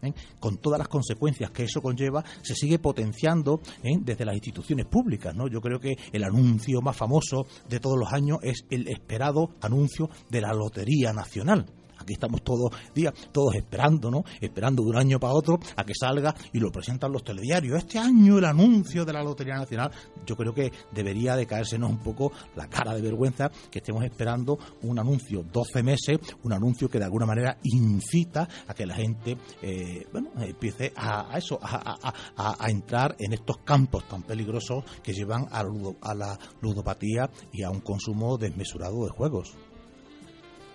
¿eh? 0.02 0.14
con 0.40 0.58
todas 0.58 0.80
las 0.80 0.88
consecuencias 0.88 1.52
que 1.52 1.64
eso 1.64 1.82
conlleva, 1.82 2.24
se 2.42 2.56
sigue 2.56 2.80
potenciando 2.80 3.62
¿eh? 3.84 3.98
desde 4.00 4.26
las 4.26 4.36
instituciones 4.36 4.86
públicas. 4.86 5.36
¿no? 5.36 5.48
Yo 5.48 5.62
creo 5.62 5.80
que 5.80 5.96
el 6.12 6.24
anuncio 6.24 6.82
más 6.82 6.98
famoso 6.98 7.46
de 7.70 7.80
todos 7.80 7.98
los 7.98 8.12
años 8.12 8.40
es 8.42 8.66
el 8.70 8.88
esperado 8.88 9.52
anuncio 9.62 10.10
de 10.30 10.42
la 10.42 10.54
Lotería 10.54 11.14
Nacional. 11.14 11.66
Aquí 12.02 12.14
estamos 12.14 12.42
todos 12.44 12.72
días, 12.94 13.14
todos 13.32 13.56
esperando, 13.56 14.10
¿no? 14.10 14.24
Esperando 14.40 14.84
de 14.84 14.90
un 14.90 14.98
año 14.98 15.20
para 15.20 15.34
otro 15.34 15.60
a 15.76 15.84
que 15.84 15.94
salga 15.94 16.34
y 16.54 16.60
lo 16.60 16.72
presentan 16.72 17.12
los 17.12 17.24
telediarios. 17.24 17.78
Este 17.78 18.00
año 18.00 18.38
el 18.38 18.46
anuncio 18.46 19.06
de 19.06 19.14
la 19.14 19.24
Lotería 19.24 19.56
Nacional, 19.56 19.92
yo 20.26 20.36
creo 20.36 20.54
que 20.54 20.72
debería 20.92 21.36
de 21.36 21.46
caérsenos 21.46 21.90
un 21.90 22.00
poco 22.00 22.32
la 22.56 22.68
cara 22.68 22.94
de 22.94 23.02
vergüenza 23.02 23.52
que 23.70 23.80
estemos 23.80 24.04
esperando 24.04 24.58
un 24.84 25.00
anuncio 25.00 25.44
12 25.44 25.84
meses, 25.84 26.20
un 26.44 26.54
anuncio 26.54 26.90
que 26.90 27.00
de 27.00 27.06
alguna 27.06 27.26
manera 27.26 27.58
incita 27.64 28.48
a 28.68 28.74
que 28.74 28.86
la 28.86 28.96
gente, 28.96 29.38
eh, 29.62 30.08
bueno, 30.12 30.30
empiece 30.40 30.92
a, 30.96 31.38
eso, 31.38 31.60
a, 31.62 32.68
entrar 32.68 33.16
en 33.20 33.34
estos 33.34 33.58
campos 33.60 34.08
tan 34.08 34.24
peligrosos 34.24 34.84
que 35.04 35.14
llevan 35.14 35.48
a 35.52 36.14
la 36.14 36.40
ludopatía 36.62 37.30
y 37.52 37.64
a 37.64 37.70
un 37.70 37.82
consumo 37.82 38.38
desmesurado 38.38 39.04
de 39.06 39.10
juegos. 39.10 39.56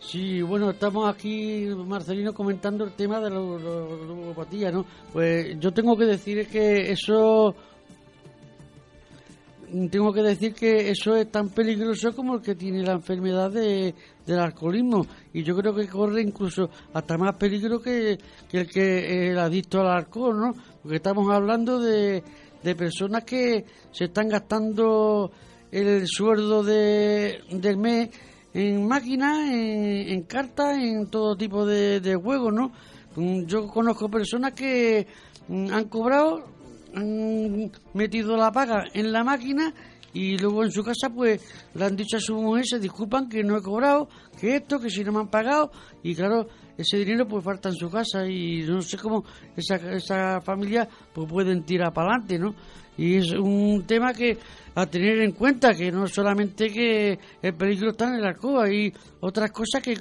Sí, 0.01 0.41
bueno, 0.43 0.71
estamos 0.71 1.13
aquí, 1.13 1.67
Marcelino, 1.67 2.33
comentando 2.33 2.85
el 2.85 2.93
tema 2.93 3.21
de 3.21 3.31
la 3.31 3.37
ludopatía, 3.37 4.71
¿no? 4.71 4.85
Pues 5.13 5.59
yo 5.59 5.73
tengo 5.73 5.97
que 5.97 6.05
decir 6.05 6.47
que 6.49 6.93
eso 6.93 7.55
tengo 9.91 10.13
que 10.13 10.23
decir 10.23 10.55
que 10.55 10.91
eso 10.91 11.17
es 11.17 11.31
tan 11.31 11.49
peligroso 11.51 12.15
como 12.15 12.37
el 12.37 12.43
que 12.43 12.55
tiene 12.55 12.85
la 12.85 12.93
enfermedad 12.93 13.51
de, 13.51 13.95
del 14.25 14.39
alcoholismo 14.39 15.07
y 15.33 15.43
yo 15.43 15.57
creo 15.57 15.75
que 15.75 15.89
corre 15.89 16.23
incluso 16.23 16.71
hasta 16.93 17.19
más 17.19 17.37
peligro 17.37 17.81
que, 17.81 18.17
el 18.53 18.71
que 18.71 19.31
el 19.31 19.39
adicto 19.39 19.81
al 19.81 19.89
alcohol, 19.89 20.39
¿no? 20.39 20.55
Porque 20.83 20.97
estamos 20.97 21.29
hablando 21.33 21.81
de, 21.81 22.23
de 22.63 22.75
personas 22.77 23.25
que 23.25 23.65
se 23.91 24.05
están 24.05 24.29
gastando 24.29 25.33
el 25.73 26.07
sueldo 26.07 26.63
de, 26.63 27.41
del 27.51 27.77
mes 27.77 28.11
en 28.57 28.89
máquinas, 28.89 29.51
en, 29.51 30.23
cartas, 30.23 30.79
en 30.79 31.11
todo 31.11 31.37
tipo 31.37 31.67
de, 31.67 32.01
de 32.01 32.15
juegos, 32.17 32.55
¿no? 32.55 32.73
Mm, 33.15 33.45
yo 33.45 33.67
conozco 33.69 34.09
personas 34.09 34.53
que 34.53 35.07
mm, 35.49 35.73
han 35.75 35.85
cobrado, 35.91 36.43
han 36.95 37.71
metido 37.93 38.35
la 38.35 38.51
paga 38.51 38.85
en 38.95 39.13
la 39.13 39.23
máquina 39.23 39.75
y 40.15 40.39
luego 40.39 40.65
en 40.65 40.71
su 40.71 40.83
casa 40.83 41.11
pues 41.11 41.43
le 41.75 41.85
han 41.85 41.97
dicho 41.97 42.17
a 42.17 42.21
su 42.21 42.35
mujer, 42.35 42.65
se 42.67 42.79
disculpan 42.79 43.29
que 43.29 43.45
no 43.45 43.59
he 43.59 43.63
cobrado, 43.63 44.09
que 44.41 44.57
esto, 44.57 44.81
que 44.81 44.89
si 44.89 45.05
no 45.05 45.13
me 45.13 45.21
han 45.21 45.29
pagado 45.29 45.71
y 46.03 46.15
claro, 46.15 46.49
ese 46.79 46.97
dinero 46.97 47.29
pues 47.29 47.45
falta 47.45 47.69
en 47.69 47.75
su 47.75 47.91
casa 47.91 48.27
y 48.27 48.63
no 48.63 48.81
sé 48.81 48.97
cómo 48.97 49.23
esa, 49.55 49.77
esa 49.93 50.41
familia 50.41 50.89
pues 51.13 51.29
pueden 51.31 51.63
tirar 51.63 51.93
para 51.93 52.13
adelante, 52.13 52.39
¿no? 52.39 52.55
Y 52.99 53.17
es 53.17 53.33
un 53.33 53.85
tema 53.87 54.13
que 54.13 54.39
a 54.75 54.87
tener 54.87 55.21
en 55.21 55.33
cuenta, 55.33 55.75
que 55.75 55.91
no 55.91 56.07
solamente 56.07 56.69
que 56.69 57.19
el 57.41 57.55
peligro 57.55 57.91
está 57.91 58.09
en 58.09 58.17
el 58.17 58.27
alcohol, 58.27 58.67
hay 58.67 58.93
otras 59.21 59.51
cosas 59.51 59.83
que, 59.83 59.97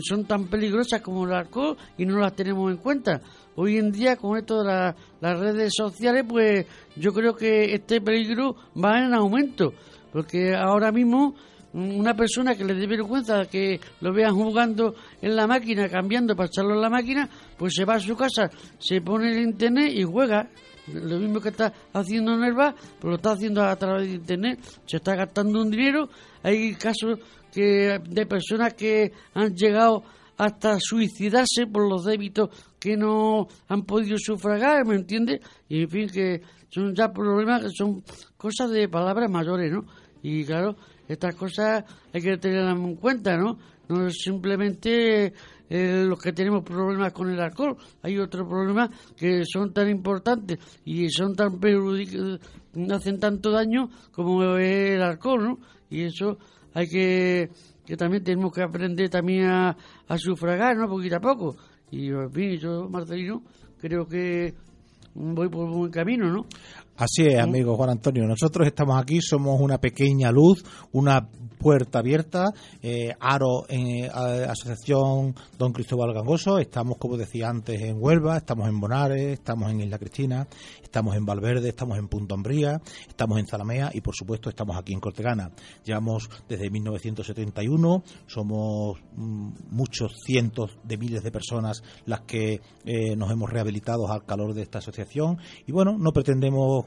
son 0.00 0.24
tan 0.24 0.46
peligrosas 0.48 1.02
como 1.02 1.26
el 1.26 1.34
alcohol 1.34 1.76
y 1.98 2.06
no 2.06 2.18
las 2.18 2.34
tenemos 2.34 2.70
en 2.70 2.78
cuenta. 2.78 3.20
Hoy 3.56 3.76
en 3.76 3.92
día, 3.92 4.16
con 4.16 4.38
esto 4.38 4.62
de 4.62 4.94
las 5.20 5.38
redes 5.38 5.74
sociales, 5.76 6.24
pues 6.26 6.66
yo 6.96 7.12
creo 7.12 7.34
que 7.34 7.74
este 7.74 8.00
peligro 8.00 8.56
va 8.82 9.04
en 9.04 9.12
aumento, 9.12 9.74
porque 10.12 10.54
ahora 10.54 10.90
mismo 10.92 11.34
una 11.72 12.14
persona 12.14 12.56
que 12.56 12.64
le 12.64 12.74
dé 12.74 12.86
vergüenza 12.86 13.44
que 13.46 13.78
lo 14.00 14.12
vean 14.12 14.34
jugando 14.34 14.94
en 15.20 15.36
la 15.36 15.46
máquina, 15.46 15.88
cambiando 15.88 16.34
para 16.34 16.48
echarlo 16.48 16.74
en 16.74 16.80
la 16.80 16.90
máquina, 16.90 17.28
pues 17.56 17.74
se 17.76 17.84
va 17.84 17.94
a 17.94 18.00
su 18.00 18.16
casa, 18.16 18.50
se 18.78 19.00
pone 19.00 19.30
el 19.30 19.42
internet 19.42 19.92
y 19.94 20.02
juega. 20.04 20.48
Lo 20.88 21.18
mismo 21.18 21.40
que 21.40 21.50
está 21.50 21.72
haciendo 21.92 22.36
Nerva, 22.36 22.74
pues 22.74 23.10
lo 23.10 23.16
está 23.16 23.32
haciendo 23.32 23.62
a 23.62 23.76
través 23.76 24.08
de 24.08 24.14
internet. 24.14 24.60
Se 24.86 24.96
está 24.96 25.14
gastando 25.14 25.60
un 25.62 25.70
dinero. 25.70 26.08
Hay 26.42 26.74
casos 26.74 27.18
que 27.52 28.00
de 28.08 28.26
personas 28.26 28.74
que 28.74 29.12
han 29.34 29.54
llegado 29.54 30.02
hasta 30.36 30.78
suicidarse 30.80 31.66
por 31.70 31.88
los 31.88 32.04
débitos 32.04 32.48
que 32.78 32.96
no 32.96 33.46
han 33.68 33.82
podido 33.82 34.16
sufragar, 34.18 34.86
¿me 34.86 34.96
entiendes? 34.96 35.40
Y 35.68 35.82
en 35.82 35.90
fin, 35.90 36.08
que 36.08 36.40
son 36.70 36.94
ya 36.94 37.12
problemas 37.12 37.62
que 37.62 37.68
son 37.76 38.02
cosas 38.38 38.70
de 38.70 38.88
palabras 38.88 39.30
mayores, 39.30 39.70
¿no? 39.70 39.84
Y 40.22 40.44
claro, 40.44 40.76
estas 41.06 41.34
cosas 41.34 41.84
hay 42.12 42.22
que 42.22 42.38
tenerlas 42.38 42.78
en 42.78 42.96
cuenta, 42.96 43.36
¿no? 43.36 43.58
No 43.88 44.06
es 44.06 44.14
simplemente 44.22 45.34
eh, 45.70 46.04
los 46.04 46.18
que 46.20 46.32
tenemos 46.32 46.64
problemas 46.64 47.12
con 47.12 47.30
el 47.30 47.40
alcohol, 47.40 47.76
hay 48.02 48.18
otros 48.18 48.46
problemas 48.46 48.90
que 49.16 49.44
son 49.44 49.72
tan 49.72 49.88
importantes 49.88 50.58
y 50.84 51.08
son 51.08 51.36
tan 51.36 51.60
hacen 52.92 53.20
tanto 53.20 53.52
daño 53.52 53.88
como 54.12 54.56
el 54.56 55.00
alcohol, 55.00 55.44
¿no? 55.44 55.58
Y 55.88 56.02
eso 56.02 56.38
hay 56.74 56.88
que, 56.88 57.50
que 57.86 57.96
también 57.96 58.24
tenemos 58.24 58.52
que 58.52 58.62
aprender 58.62 59.08
también 59.08 59.46
a, 59.46 59.76
a 60.08 60.18
sufragar, 60.18 60.76
¿no? 60.76 60.88
Poquito 60.88 61.16
a 61.16 61.20
poco. 61.20 61.56
Y 61.90 62.08
en 62.08 62.32
fin, 62.32 62.58
yo, 62.58 62.88
Marcelino, 62.88 63.42
creo 63.80 64.06
que 64.06 64.54
voy 65.14 65.48
por 65.48 65.68
buen 65.70 65.90
camino, 65.90 66.30
¿no? 66.30 66.46
Así 67.00 67.22
es, 67.22 67.40
amigo 67.40 67.78
Juan 67.78 67.88
Antonio. 67.88 68.26
Nosotros 68.26 68.66
estamos 68.66 69.00
aquí, 69.00 69.22
somos 69.22 69.58
una 69.58 69.78
pequeña 69.78 70.30
luz, 70.30 70.62
una 70.92 71.30
puerta 71.60 71.98
abierta, 72.00 72.46
eh, 72.82 73.14
Aro 73.20 73.66
en 73.68 74.04
eh, 74.04 74.10
Asociación 74.10 75.34
Don 75.58 75.72
Cristóbal 75.72 76.12
Gangoso. 76.14 76.58
Estamos, 76.58 76.96
como 76.98 77.16
decía 77.16 77.48
antes, 77.48 77.80
en 77.80 77.96
Huelva, 77.98 78.38
estamos 78.38 78.68
en 78.68 78.80
Bonares, 78.80 79.32
estamos 79.32 79.70
en 79.70 79.80
Isla 79.80 79.98
Cristina, 79.98 80.48
estamos 80.82 81.16
en 81.16 81.24
Valverde, 81.24 81.68
estamos 81.68 81.98
en 81.98 82.08
Punta 82.08 82.34
Ambría, 82.34 82.80
estamos 83.06 83.38
en 83.38 83.46
Zalamea 83.46 83.90
y, 83.92 84.00
por 84.00 84.14
supuesto, 84.14 84.48
estamos 84.48 84.76
aquí 84.76 84.92
en 84.92 85.00
Cortegana. 85.00 85.52
Llevamos 85.84 86.28
desde 86.48 86.70
1971, 86.70 88.02
somos 88.26 88.98
mm, 89.16 89.50
muchos 89.70 90.16
cientos 90.24 90.78
de 90.82 90.96
miles 90.96 91.22
de 91.22 91.30
personas 91.30 91.82
las 92.06 92.22
que 92.22 92.60
eh, 92.84 93.16
nos 93.16 93.30
hemos 93.30 93.50
rehabilitado 93.50 94.10
al 94.10 94.24
calor 94.24 94.54
de 94.54 94.62
esta 94.62 94.78
asociación 94.78 95.38
y, 95.66 95.72
bueno, 95.72 95.96
no 95.98 96.12
pretendemos 96.12 96.86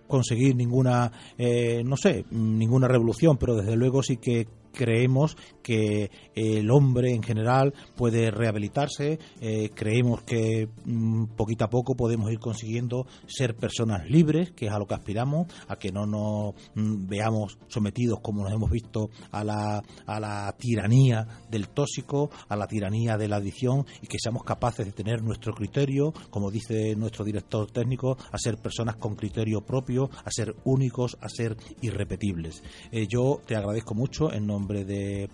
conseguir 0.11 0.55
ninguna, 0.55 1.11
eh, 1.37 1.81
no 1.83 1.97
sé, 1.97 2.25
ninguna 2.29 2.87
revolución, 2.87 3.37
pero 3.37 3.55
desde 3.55 3.75
luego 3.75 4.03
sí 4.03 4.17
que 4.17 4.47
creemos 4.71 5.37
que 5.61 6.09
el 6.33 6.71
hombre 6.71 7.13
en 7.13 7.23
general 7.23 7.73
puede 7.95 8.31
rehabilitarse, 8.31 9.19
eh, 9.41 9.69
creemos 9.73 10.21
que 10.23 10.69
mm, 10.85 11.25
poquito 11.35 11.65
a 11.65 11.69
poco 11.69 11.95
podemos 11.95 12.31
ir 12.31 12.39
consiguiendo 12.39 13.05
ser 13.27 13.55
personas 13.55 14.09
libres, 14.09 14.51
que 14.51 14.67
es 14.67 14.71
a 14.71 14.79
lo 14.79 14.87
que 14.87 14.95
aspiramos, 14.95 15.47
a 15.67 15.75
que 15.75 15.91
no 15.91 16.05
nos 16.05 16.55
mm, 16.75 17.07
veamos 17.07 17.57
sometidos 17.67 18.19
como 18.21 18.43
nos 18.43 18.53
hemos 18.53 18.71
visto 18.71 19.09
a 19.31 19.43
la, 19.43 19.83
a 20.05 20.19
la 20.19 20.55
tiranía 20.57 21.27
del 21.49 21.69
tóxico, 21.69 22.31
a 22.47 22.55
la 22.55 22.67
tiranía 22.67 23.17
de 23.17 23.27
la 23.27 23.37
adicción 23.37 23.85
y 24.01 24.07
que 24.07 24.17
seamos 24.19 24.43
capaces 24.43 24.85
de 24.85 24.91
tener 24.91 25.21
nuestro 25.21 25.53
criterio, 25.53 26.13
como 26.29 26.49
dice 26.49 26.95
nuestro 26.95 27.23
director 27.23 27.69
técnico, 27.71 28.17
a 28.31 28.37
ser 28.37 28.57
personas 28.57 28.95
con 28.95 29.15
criterio 29.15 29.61
propio 29.61 30.00
a 30.23 30.31
ser 30.31 30.55
únicos, 30.63 31.17
a 31.21 31.29
ser 31.29 31.55
irrepetibles. 31.81 32.63
Eh, 32.91 33.07
yo 33.07 33.41
te 33.45 33.55
agradezco 33.55 33.93
mucho 33.93 34.31
en 34.31 34.45
nombre 34.45 34.85
de, 34.85 35.29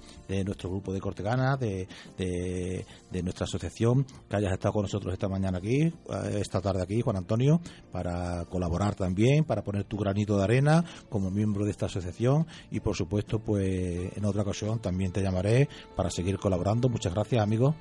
nuestro 0.45 0.69
grupo 0.69 0.93
de 0.93 0.99
Cortegana, 0.99 1.57
de, 1.57 1.87
de, 2.17 3.23
nuestra 3.23 3.45
asociación, 3.45 4.05
que 4.29 4.35
hayas 4.35 4.53
estado 4.53 4.73
con 4.73 4.83
nosotros 4.83 5.13
esta 5.13 5.27
mañana 5.27 5.57
aquí, 5.57 5.81
eh, 5.83 5.93
esta 6.39 6.61
tarde 6.61 6.83
aquí, 6.83 7.01
Juan 7.01 7.17
Antonio, 7.17 7.59
para 7.91 8.45
colaborar 8.45 8.95
también, 8.95 9.43
para 9.43 9.63
poner 9.63 9.85
tu 9.85 9.97
granito 9.97 10.37
de 10.37 10.43
arena 10.43 10.83
como 11.09 11.29
miembro 11.31 11.65
de 11.65 11.71
esta 11.71 11.87
asociación 11.87 12.47
y 12.71 12.79
por 12.79 12.95
supuesto, 12.95 13.39
pues 13.39 14.15
en 14.15 14.25
otra 14.25 14.41
ocasión 14.41 14.79
también 14.79 15.11
te 15.11 15.21
llamaré 15.21 15.69
para 15.95 16.09
seguir 16.09 16.37
colaborando. 16.37 16.89
Muchas 16.89 17.13
gracias, 17.13 17.41
amigo. 17.41 17.75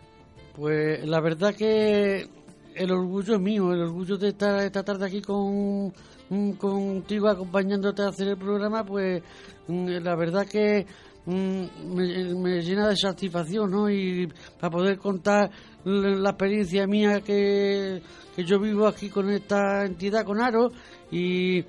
Pues 0.54 1.06
la 1.06 1.20
verdad 1.20 1.54
que 1.54 2.28
el 2.76 2.92
orgullo 2.92 3.34
es 3.34 3.40
mío, 3.40 3.72
el 3.72 3.82
orgullo 3.82 4.16
de 4.18 4.28
estar 4.28 4.62
esta 4.62 4.82
tarde 4.82 5.06
aquí 5.06 5.22
con 5.22 5.92
mm, 6.28 6.52
contigo 6.52 7.28
acompañándote 7.28 8.02
a 8.02 8.08
hacer 8.08 8.28
el 8.28 8.36
programa, 8.36 8.84
pues 8.84 9.22
mm, 9.66 9.86
la 10.02 10.14
verdad 10.14 10.46
que 10.46 10.86
mm, 11.24 11.94
me, 11.94 12.60
llena 12.60 12.88
de 12.88 12.96
satisfacción, 12.96 13.70
¿no? 13.70 13.88
Y 13.90 14.28
para 14.60 14.70
poder 14.70 14.98
contar 14.98 15.50
la 15.84 16.30
experiencia 16.30 16.86
mía 16.86 17.20
que, 17.22 18.02
que 18.34 18.44
yo 18.44 18.60
vivo 18.60 18.86
aquí 18.86 19.08
con 19.08 19.30
esta 19.30 19.84
entidad, 19.84 20.24
con 20.24 20.40
Aro, 20.40 20.70
y 21.10 21.64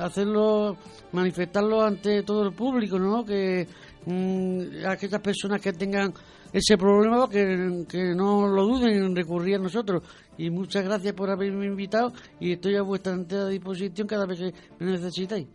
hacerlo, 0.00 0.76
manifestarlo 1.12 1.82
ante 1.82 2.22
todo 2.22 2.42
el 2.44 2.52
público, 2.52 2.98
¿no? 2.98 3.24
Que 3.24 3.66
aquellas 4.86 5.20
personas 5.20 5.60
que 5.60 5.72
tengan 5.72 6.12
ese 6.52 6.76
problema 6.76 7.28
que, 7.28 7.84
que 7.88 8.14
no 8.14 8.46
lo 8.46 8.64
duden 8.64 9.04
en 9.04 9.16
recurrir 9.16 9.56
a 9.56 9.58
nosotros. 9.58 10.02
Y 10.36 10.50
muchas 10.50 10.84
gracias 10.84 11.14
por 11.14 11.30
haberme 11.30 11.66
invitado 11.66 12.12
y 12.40 12.52
estoy 12.52 12.76
a 12.76 12.82
vuestra 12.82 13.12
entera 13.12 13.48
disposición 13.48 14.06
cada 14.06 14.26
vez 14.26 14.38
que 14.38 14.54
me 14.84 14.92
necesitáis. 14.92 15.46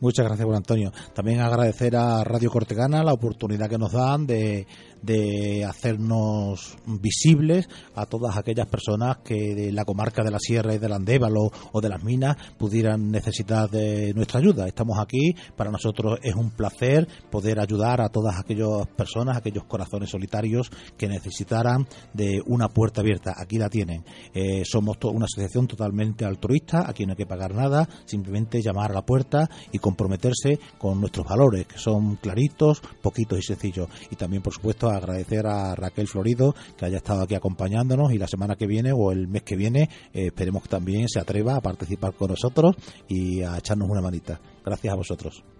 Muchas 0.00 0.26
gracias, 0.26 0.44
Juan 0.44 0.58
Antonio. 0.58 0.92
También 1.12 1.40
agradecer 1.40 1.96
a 1.96 2.22
Radio 2.22 2.50
Cortegana 2.50 3.02
la 3.02 3.12
oportunidad 3.12 3.68
que 3.68 3.78
nos 3.78 3.92
dan 3.92 4.26
de, 4.26 4.66
de 5.02 5.64
hacernos 5.64 6.76
visibles 6.86 7.68
a 7.94 8.06
todas 8.06 8.36
aquellas 8.36 8.66
personas 8.66 9.18
que 9.18 9.54
de 9.54 9.72
la 9.72 9.84
comarca 9.84 10.22
de 10.22 10.30
la 10.30 10.38
Sierra 10.38 10.74
y 10.74 10.78
del 10.78 10.92
Andévalo 10.92 11.50
o 11.72 11.80
de 11.80 11.88
las 11.88 12.02
minas 12.02 12.36
pudieran 12.56 13.10
necesitar 13.10 13.70
de 13.70 14.12
nuestra 14.14 14.40
ayuda. 14.40 14.66
Estamos 14.66 14.98
aquí, 14.98 15.34
para 15.56 15.70
nosotros 15.70 16.18
es 16.22 16.34
un 16.34 16.50
placer 16.50 17.06
poder 17.30 17.60
ayudar 17.60 18.00
a 18.00 18.08
todas 18.08 18.38
aquellas 18.38 18.86
personas, 18.96 19.36
aquellos 19.36 19.64
corazones 19.64 20.10
solitarios 20.10 20.70
que 20.96 21.08
necesitaran 21.08 21.86
de 22.12 22.42
una 22.46 22.68
puerta 22.68 23.00
abierta. 23.00 23.34
Aquí 23.36 23.58
la 23.58 23.68
tienen. 23.68 24.04
Eh, 24.34 24.62
somos 24.64 24.96
una 25.02 25.26
asociación 25.26 25.66
totalmente 25.66 26.24
altruista, 26.24 26.88
aquí 26.88 27.04
no 27.04 27.12
hay 27.12 27.16
que 27.16 27.26
pagar 27.26 27.54
nada, 27.54 27.88
simplemente 28.04 28.60
llamar 28.62 28.90
a 28.90 28.94
la 28.94 29.02
puerta 29.02 29.48
y 29.72 29.78
comprometerse 29.78 30.58
con 30.78 31.00
nuestros 31.00 31.26
valores, 31.26 31.66
que 31.66 31.78
son 31.78 32.16
claritos, 32.16 32.80
poquitos 33.02 33.38
y 33.38 33.42
sencillos. 33.42 33.88
Y 34.10 34.16
también, 34.16 34.42
por 34.42 34.52
supuesto, 34.52 34.88
agradecer 34.88 35.46
a 35.46 35.74
Raquel 35.74 36.08
Florido 36.08 36.54
que 36.76 36.86
haya 36.86 36.98
estado 36.98 37.22
aquí 37.22 37.34
acompañándonos 37.34 38.12
y 38.12 38.18
la 38.18 38.28
semana 38.28 38.56
que 38.56 38.66
viene 38.66 38.92
o 38.92 39.12
el 39.12 39.28
mes 39.28 39.42
que 39.42 39.56
viene 39.56 39.88
eh, 40.12 40.26
esperemos 40.26 40.62
que 40.62 40.68
también 40.68 41.08
se 41.08 41.20
atreva 41.20 41.56
a 41.56 41.60
participar 41.60 42.14
con 42.14 42.30
nosotros 42.30 42.76
y 43.08 43.42
a 43.42 43.58
echarnos 43.58 43.88
una 43.88 44.00
manita. 44.00 44.40
Gracias 44.64 44.92
a 44.92 44.96
vosotros. 44.96 45.57